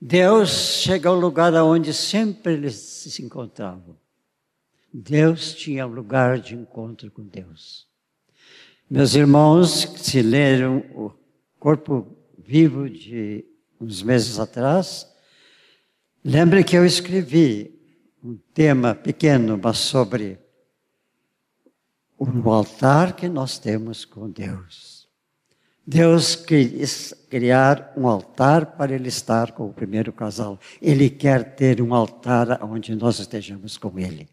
[0.00, 4.00] Deus chega ao lugar onde sempre eles se encontravam.
[4.92, 7.86] Deus tinha um lugar de encontro com Deus.
[8.90, 11.12] Meus irmãos, se leram o
[11.58, 13.44] corpo vivo de
[13.80, 15.10] uns meses atrás,
[16.22, 17.80] lembre que eu escrevi
[18.22, 20.38] um tema pequeno, mas sobre
[22.18, 25.08] o altar que nós temos com Deus.
[25.84, 30.60] Deus quis criar um altar para ele estar com o primeiro casal.
[30.80, 34.28] Ele quer ter um altar onde nós estejamos com ele.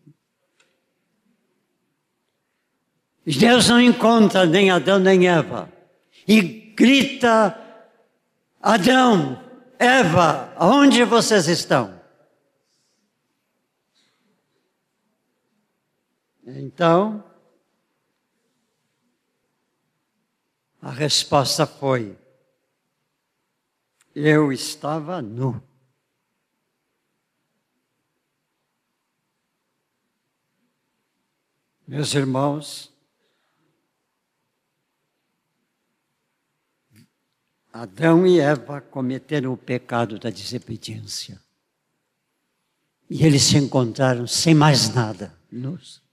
[3.37, 5.71] Deus não encontra nem Adão nem Eva.
[6.27, 7.55] E grita:
[8.61, 9.43] Adão,
[9.77, 11.99] Eva, aonde vocês estão?
[16.45, 17.23] Então,
[20.81, 22.17] a resposta foi:
[24.15, 25.61] eu estava nu.
[31.87, 32.93] Meus irmãos,
[37.79, 41.39] Adão e Eva cometeram o pecado da desobediência.
[43.09, 46.03] E eles se encontraram sem mais nada, nus.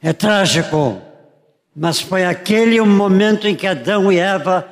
[0.00, 1.02] É trágico,
[1.76, 4.62] mas foi aquele o momento em que Adão e Eva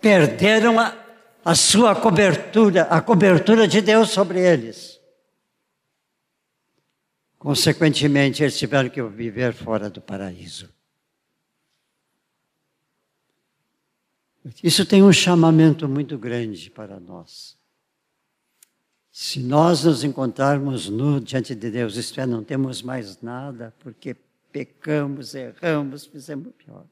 [0.00, 0.96] perderam a,
[1.44, 4.98] a sua cobertura, a cobertura de Deus sobre eles.
[7.38, 10.79] Consequentemente, eles tiveram que viver fora do paraíso.
[14.62, 17.58] Isso tem um chamamento muito grande para nós.
[19.12, 24.16] Se nós nos encontrarmos nu diante de Deus, isto é, não temos mais nada, porque
[24.50, 26.86] pecamos, erramos, fizemos pior.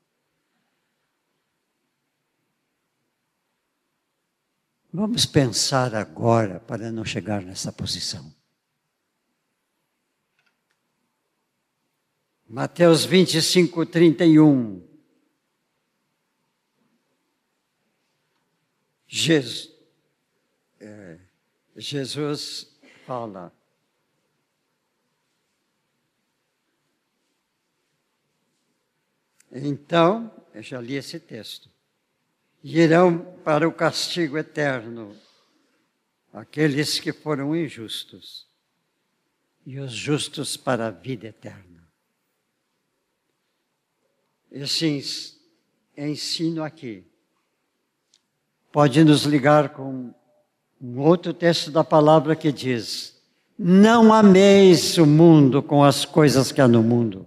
[4.93, 8.35] Vamos pensar agora para não chegar nessa posição.
[12.49, 14.88] Mateus 25, 31.
[19.09, 19.75] Jesus,
[20.79, 21.19] é,
[21.75, 23.51] Jesus fala.
[29.51, 31.71] Então, eu já li esse texto.
[32.63, 35.17] Irão para o castigo eterno
[36.31, 38.47] aqueles que foram injustos,
[39.65, 41.89] e os justos para a vida eterna.
[44.51, 45.03] Esse
[45.97, 47.08] ensino aqui
[48.79, 50.15] pode nos ligar com
[50.81, 53.13] um outro texto da palavra que diz:
[53.59, 57.27] Não ameis o mundo com as coisas que há no mundo.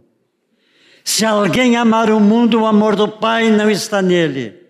[1.03, 4.61] Se alguém amar o mundo, o amor do Pai não está nele.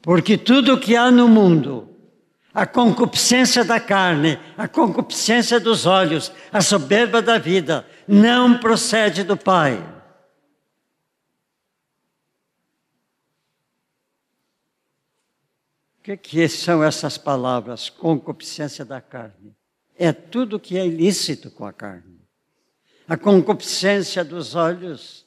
[0.00, 1.86] Porque tudo o que há no mundo,
[2.54, 9.36] a concupiscência da carne, a concupiscência dos olhos, a soberba da vida, não procede do
[9.36, 9.84] Pai.
[16.06, 17.90] Que, que são essas palavras?
[17.90, 19.56] Concupiscência da carne.
[19.98, 22.20] É tudo que é ilícito com a carne.
[23.08, 25.26] A concupiscência dos olhos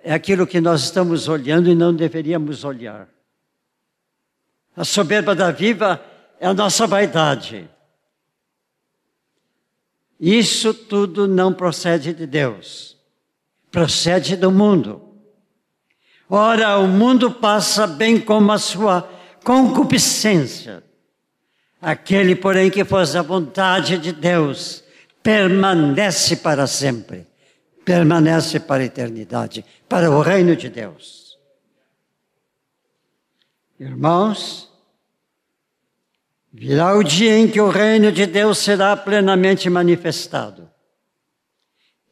[0.00, 3.08] é aquilo que nós estamos olhando e não deveríamos olhar.
[4.76, 6.02] A soberba da viva
[6.40, 7.68] é a nossa vaidade.
[10.18, 12.96] Isso tudo não procede de Deus,
[13.70, 15.00] procede do mundo.
[16.28, 19.17] Ora, o mundo passa bem como a sua
[19.48, 20.84] concupiscência.
[21.80, 24.84] Aquele, porém, que faz a vontade de Deus,
[25.22, 27.26] permanece para sempre,
[27.82, 31.38] permanece para a eternidade, para o reino de Deus.
[33.80, 34.70] Irmãos,
[36.52, 40.68] virá o dia em que o reino de Deus será plenamente manifestado.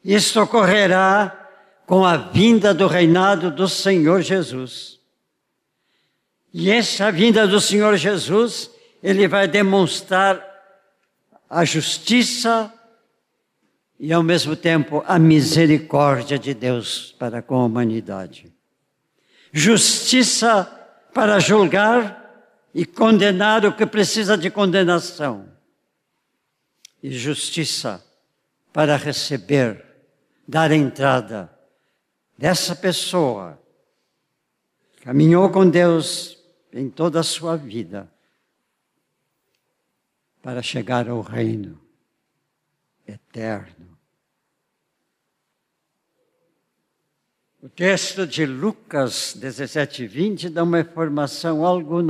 [0.03, 1.47] Isso ocorrerá
[1.85, 4.96] com a vinda do reinado do Senhor Jesus.
[6.53, 8.71] E essa vinda do Senhor Jesus,
[9.03, 10.45] ele vai demonstrar
[11.49, 12.73] a justiça
[13.99, 18.53] e ao mesmo tempo a misericórdia de Deus para com a humanidade.
[19.51, 20.65] Justiça
[21.13, 22.23] para julgar
[22.73, 25.49] e condenar o que precisa de condenação.
[27.01, 28.03] E justiça
[28.71, 29.83] para receber,
[30.47, 31.49] dar entrada
[32.37, 33.59] dessa pessoa.
[35.01, 36.36] Caminhou com Deus
[36.71, 38.11] em toda a sua vida
[40.41, 41.79] para chegar ao reino
[43.07, 43.97] eterno.
[47.61, 52.01] O texto de Lucas 17, 20 dá uma informação algo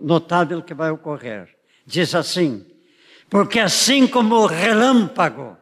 [0.00, 1.48] notável que vai ocorrer.
[1.86, 2.66] Diz assim:
[3.30, 5.56] Porque assim como o relâmpago,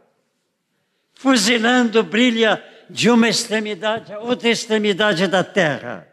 [1.14, 6.09] fuzilando, brilha de uma extremidade a outra extremidade da terra,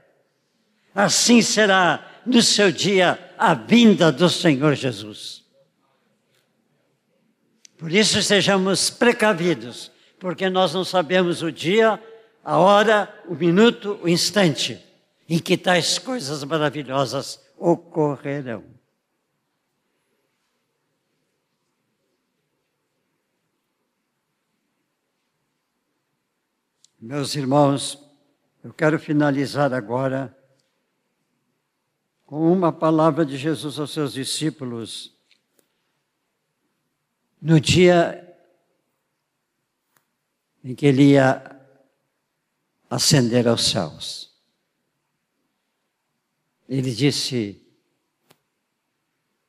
[0.97, 5.45] assim será no seu dia a vinda do Senhor Jesus.
[7.77, 12.01] Por isso sejamos precavidos, porque nós não sabemos o dia,
[12.43, 14.83] a hora, o minuto, o instante
[15.29, 18.63] em que tais coisas maravilhosas ocorrerão.
[26.99, 28.03] Meus irmãos,
[28.63, 30.35] eu quero finalizar agora
[32.27, 35.15] com uma palavra de Jesus aos seus discípulos
[37.41, 38.37] no dia
[40.61, 41.57] em que ele ia
[42.89, 44.35] ascender aos céus.
[46.67, 47.65] Ele disse: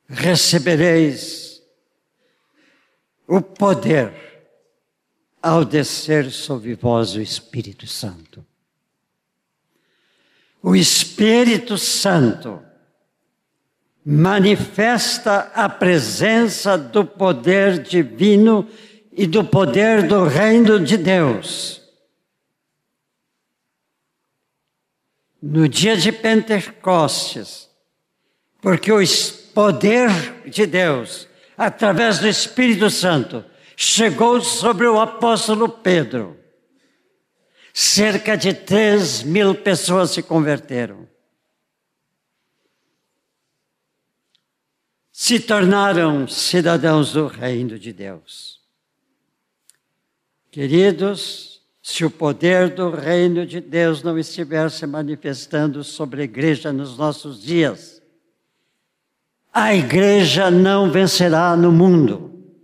[0.09, 1.61] Recebereis
[3.27, 4.15] o poder
[5.43, 8.47] ao descer sobre vós o Espírito Santo.
[10.63, 12.68] O Espírito Santo
[14.11, 18.67] manifesta a presença do poder divino
[19.13, 21.83] e do poder do reino de Deus.
[25.43, 27.69] No dia de Pentecostes,
[28.63, 28.99] porque o
[29.53, 30.09] poder
[30.47, 33.45] de Deus, através do Espírito Santo,
[33.77, 36.35] chegou sobre o apóstolo Pedro.
[37.75, 41.07] Cerca de três mil pessoas se converteram.
[45.21, 48.61] Se tornaram cidadãos do reino de Deus.
[50.49, 56.73] Queridos, se o poder do reino de Deus não estiver se manifestando sobre a igreja
[56.73, 58.01] nos nossos dias,
[59.53, 62.55] a igreja não vencerá no mundo.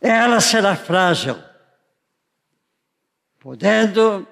[0.00, 1.36] Ela será frágil,
[3.38, 4.26] podendo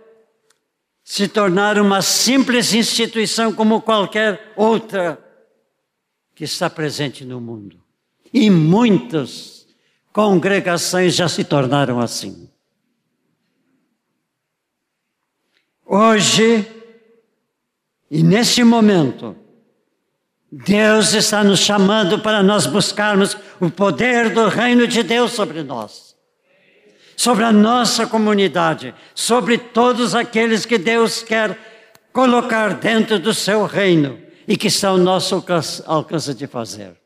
[1.05, 5.30] se tornar uma simples instituição como qualquer outra
[6.41, 7.77] que está presente no mundo.
[8.33, 9.67] E muitas
[10.11, 12.49] congregações já se tornaram assim.
[15.85, 16.67] Hoje,
[18.11, 19.37] e nesse momento,
[20.51, 26.17] Deus está nos chamando para nós buscarmos o poder do reino de Deus sobre nós,
[27.19, 34.30] sobre a nossa comunidade, sobre todos aqueles que Deus quer colocar dentro do seu reino
[34.51, 35.37] e que está ao nosso
[35.87, 36.97] alcance, de fazer.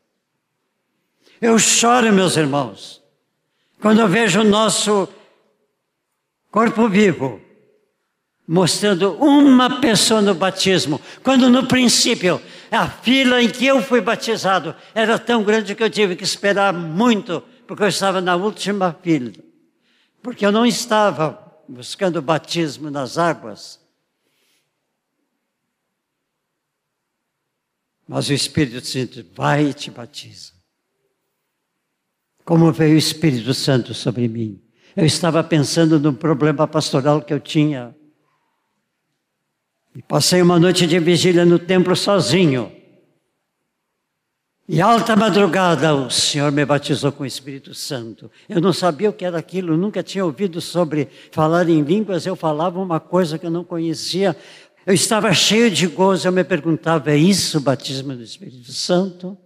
[1.39, 3.03] Eu choro, meus irmãos,
[3.83, 5.07] quando eu vejo o nosso
[6.51, 7.39] corpo vivo
[8.49, 12.41] mostrando uma pessoa no batismo, quando no princípio
[12.71, 16.73] a fila em que eu fui batizado era tão grande que eu tive que esperar
[16.73, 19.33] muito, porque eu estava na última fila,
[20.23, 21.39] porque eu não estava
[21.69, 23.84] buscando batismo nas águas,
[28.07, 30.53] Mas o Espírito Santo vai e te batiza.
[32.45, 34.61] Como veio o Espírito Santo sobre mim?
[34.95, 37.97] Eu estava pensando no problema pastoral que eu tinha.
[39.97, 42.71] E passei uma noite de vigília no templo sozinho.
[44.67, 48.31] E alta madrugada o Senhor me batizou com o Espírito Santo.
[48.49, 52.35] Eu não sabia o que era aquilo, nunca tinha ouvido sobre falar em línguas, eu
[52.35, 54.35] falava uma coisa que eu não conhecia.
[54.87, 59.37] Eu estava cheio de gozo, eu me perguntava: é isso o batismo do Espírito Santo?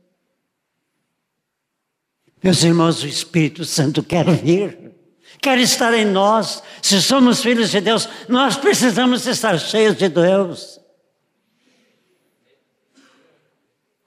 [2.42, 4.92] Meus irmãos, o Espírito Santo quer vir,
[5.40, 6.62] quer estar em nós.
[6.82, 10.80] Se somos filhos de Deus, nós precisamos estar cheios de Deus.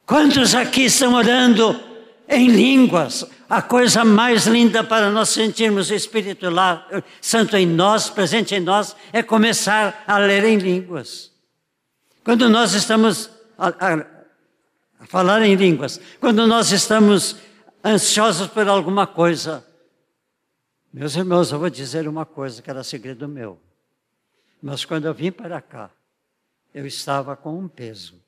[0.05, 1.90] Quantos aqui estão orando
[2.31, 3.25] em línguas?
[3.49, 6.87] A coisa mais linda para nós sentirmos o Espírito lá,
[7.19, 11.31] Santo em nós, presente em nós, é começar a ler em línguas.
[12.23, 14.05] Quando nós estamos a, a,
[15.01, 17.35] a falar em línguas, quando nós estamos
[17.83, 19.65] ansiosos por alguma coisa,
[20.93, 23.59] meus irmãos, eu vou dizer uma coisa que era segredo meu.
[24.61, 25.89] Mas quando eu vim para cá,
[26.73, 28.21] eu estava com um peso.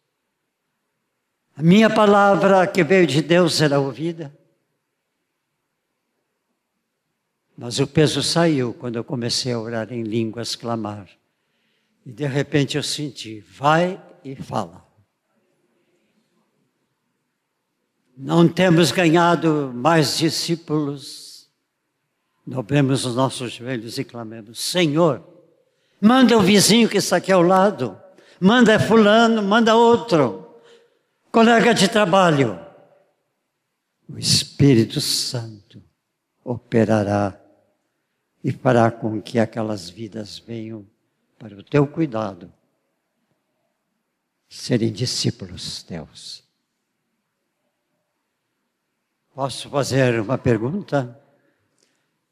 [1.56, 4.36] A minha palavra que veio de Deus era ouvida.
[7.56, 11.08] Mas o peso saiu quando eu comecei a orar em línguas, clamar.
[12.04, 14.84] E de repente eu senti, vai e fala.
[18.18, 21.48] Não temos ganhado mais discípulos.
[22.46, 25.24] Dobremos os nossos joelhos e clamemos: Senhor,
[26.02, 27.98] manda o vizinho que está aqui ao lado,
[28.40, 30.43] manda fulano, manda outro
[31.34, 32.64] colega de trabalho,
[34.08, 35.84] o Espírito Santo
[36.44, 37.42] operará
[38.44, 40.88] e fará com que aquelas vidas venham
[41.40, 42.54] para o teu cuidado,
[44.48, 46.44] serem discípulos teus.
[49.34, 51.20] Posso fazer uma pergunta?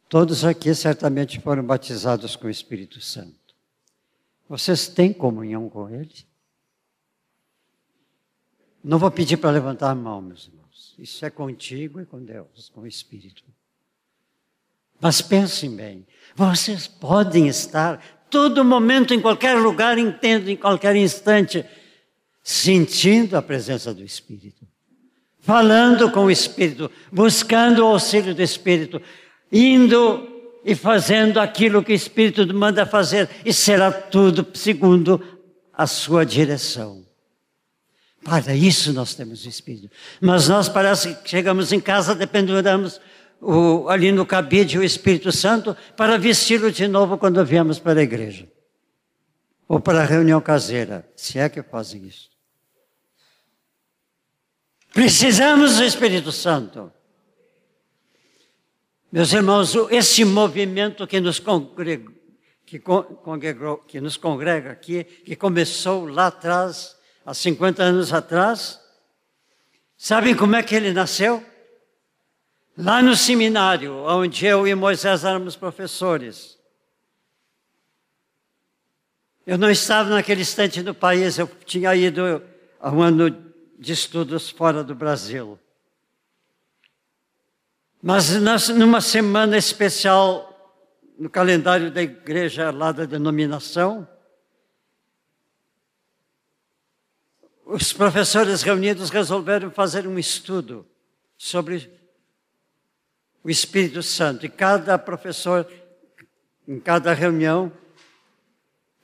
[0.07, 3.55] Todos aqui certamente foram batizados com o Espírito Santo.
[4.47, 6.30] Vocês têm comunhão com Ele?
[8.83, 10.95] Não vou pedir para levantar a mão, meus irmãos.
[10.97, 13.43] Isso é contigo e com Deus, com o Espírito.
[14.99, 16.05] Mas pensem bem,
[16.35, 21.65] vocês podem estar todo momento, em qualquer lugar, entendo, em qualquer instante,
[22.43, 24.65] sentindo a presença do Espírito,
[25.39, 29.01] falando com o Espírito, buscando o auxílio do Espírito,
[29.51, 30.27] indo
[30.63, 35.21] e fazendo aquilo que o Espírito manda fazer, e será tudo segundo
[35.73, 37.10] a sua direção.
[38.23, 39.89] Para isso nós temos o Espírito.
[40.19, 43.01] Mas nós parece que chegamos em casa, dependuramos
[43.41, 48.03] o, ali no cabide o Espírito Santo para vesti-lo de novo quando viemos para a
[48.03, 48.47] igreja.
[49.67, 52.29] Ou para a reunião caseira, se é que fazem isso.
[54.93, 56.91] Precisamos do Espírito Santo.
[59.11, 62.11] Meus irmãos, esse movimento que nos congrega,
[62.65, 62.81] que,
[63.87, 66.95] que nos congrega aqui, que começou lá atrás,
[67.25, 68.79] há 50 anos atrás.
[69.97, 71.45] Sabem como é que ele nasceu?
[72.77, 76.57] Lá no seminário, onde eu e Moisés éramos professores.
[79.45, 82.41] Eu não estava naquele instante no país, eu tinha ido
[82.79, 83.29] a um ano
[83.77, 85.59] de estudos fora do Brasil.
[88.01, 88.31] Mas
[88.69, 90.47] numa semana especial
[91.19, 94.07] no calendário da igreja lá da denominação,
[97.71, 100.85] os professores reunidos resolveram fazer um estudo
[101.37, 101.89] sobre
[103.41, 104.45] o Espírito Santo.
[104.45, 105.65] E cada professor,
[106.67, 107.71] em cada reunião,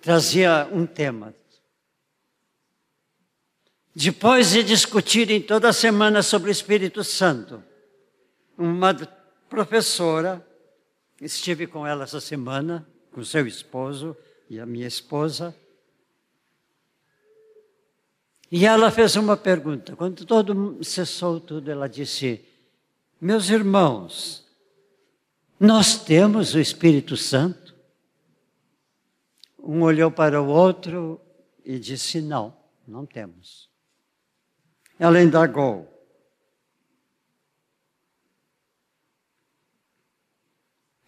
[0.02, 1.34] trazia um tema.
[3.96, 7.64] Depois de discutirem toda semana sobre o Espírito Santo,
[8.58, 8.94] uma
[9.50, 10.46] professora,
[11.22, 14.16] estive com ela essa semana, com seu esposo
[14.50, 15.56] e a minha esposa,
[18.52, 19.96] e ela fez uma pergunta.
[19.96, 22.46] Quando todo cessou tudo, ela disse:
[23.20, 24.46] Meus irmãos,
[25.60, 27.76] nós temos o Espírito Santo?
[29.60, 31.20] Um olhou para o outro
[31.66, 32.56] e disse: Não,
[32.88, 33.70] não temos.
[34.98, 35.94] Ela indagou: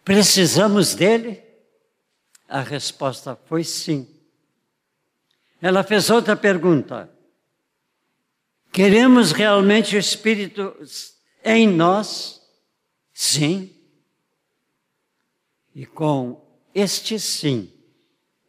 [0.04, 1.42] Precisamos dele?
[2.46, 4.06] A resposta foi sim.
[5.62, 7.08] Ela fez outra pergunta:
[8.72, 10.74] Queremos realmente o Espírito
[11.44, 12.40] em nós?
[13.12, 13.74] Sim.
[15.74, 16.40] E com
[16.74, 17.72] este sim,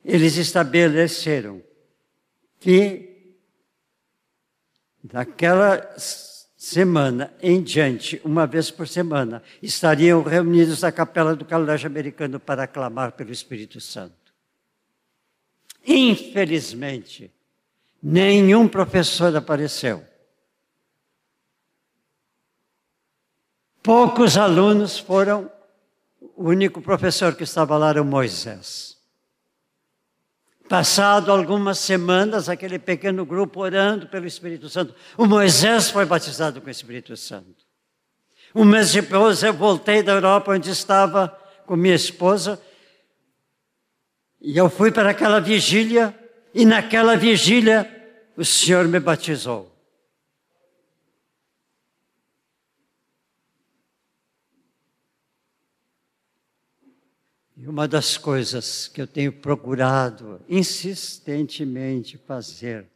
[0.04, 1.62] eles estabeleceram
[2.60, 3.36] que
[5.04, 12.40] daquela semana em diante, uma vez por semana, estariam reunidos na capela do colégio americano
[12.40, 14.32] para clamar pelo Espírito Santo.
[15.86, 17.32] Infelizmente,
[18.02, 20.11] nenhum professor apareceu.
[23.84, 25.52] Poucos alunos foram,
[26.36, 28.98] o único professor que estava lá era o Moisés.
[30.70, 36.68] Passado algumas semanas, aquele pequeno grupo orando pelo Espírito Santo, o Moisés foi batizado com
[36.68, 37.66] o Espírito Santo.
[38.54, 42.62] Um mês depois, eu voltei da Europa, onde estava com minha esposa,
[44.40, 46.18] e eu fui para aquela vigília,
[46.54, 47.90] e naquela vigília,
[48.38, 49.71] o Senhor me batizou.
[57.62, 62.90] E uma das coisas que eu tenho procurado insistentemente fazer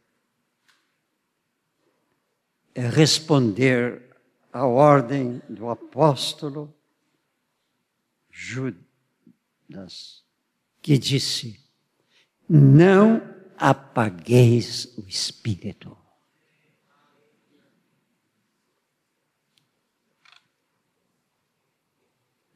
[2.74, 4.02] é responder
[4.52, 6.74] à ordem do apóstolo
[8.28, 8.74] Judas,
[10.82, 11.64] que disse:
[12.48, 13.22] Não
[13.56, 15.96] apagueis o espírito.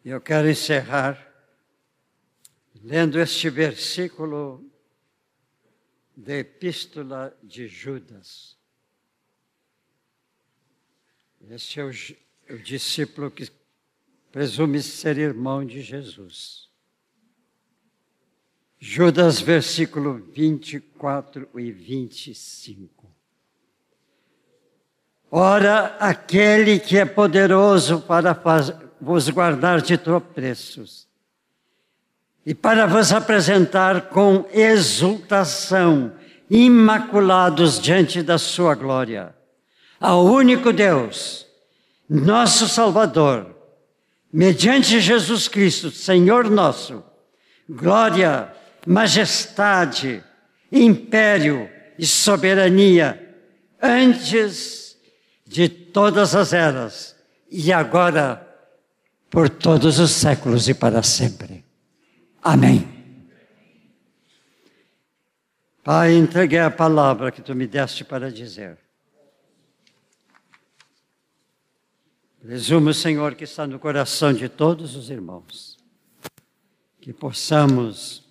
[0.04, 1.29] Eu quero encerrar
[2.82, 4.64] lendo este versículo
[6.16, 8.56] da Epístola de Judas.
[11.48, 11.90] Este é o,
[12.54, 13.50] o discípulo que
[14.30, 16.68] presume ser irmão de Jesus.
[18.78, 23.10] Judas, versículo 24 e 25.
[25.30, 28.32] Ora, aquele que é poderoso para
[29.00, 31.09] vos guardar de tropeços
[32.44, 36.12] e para vos apresentar com exultação,
[36.48, 39.34] imaculados diante da Sua glória,
[40.00, 41.46] ao único Deus,
[42.08, 43.54] nosso Salvador,
[44.32, 47.04] mediante Jesus Cristo, Senhor nosso,
[47.68, 48.52] glória,
[48.86, 50.24] majestade,
[50.72, 51.68] império
[51.98, 53.36] e soberania,
[53.80, 54.96] antes
[55.46, 57.14] de todas as eras,
[57.50, 58.46] e agora
[59.28, 61.69] por todos os séculos e para sempre.
[62.42, 62.88] Amém.
[65.84, 68.78] Pai, entreguei a palavra que tu me deste para dizer.
[72.40, 75.76] Presumo, Senhor, que está no coração de todos os irmãos,
[76.98, 78.26] que possamos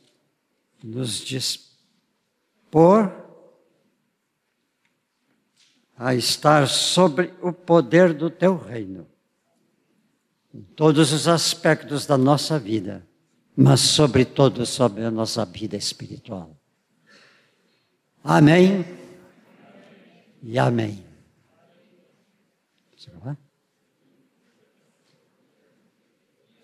[0.84, 1.70] nos dispor
[5.96, 9.06] a estar sobre o poder do teu reino,
[10.52, 13.08] em todos os aspectos da nossa vida
[13.62, 16.56] mas sobretudo sobre a nossa vida espiritual.
[18.24, 18.86] Amém
[20.42, 21.04] e amém.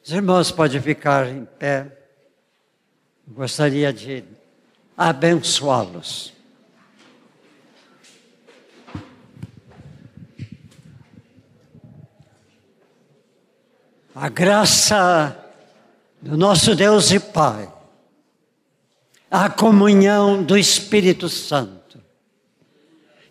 [0.02, 1.92] Os irmãos podem ficar em pé.
[3.28, 4.24] Gostaria de
[4.96, 6.34] abençoá-los.
[14.16, 15.45] A graça
[16.26, 17.72] do nosso Deus e Pai,
[19.30, 22.02] a comunhão do Espírito Santo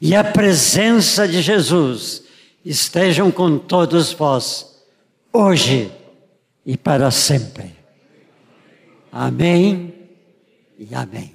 [0.00, 2.22] e a presença de Jesus
[2.64, 4.80] estejam com todos vós,
[5.32, 5.90] hoje
[6.64, 7.74] e para sempre.
[9.10, 9.92] Amém
[10.78, 11.34] e amém.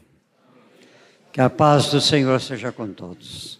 [1.29, 3.58] Que a paz do Senhor seja com todos.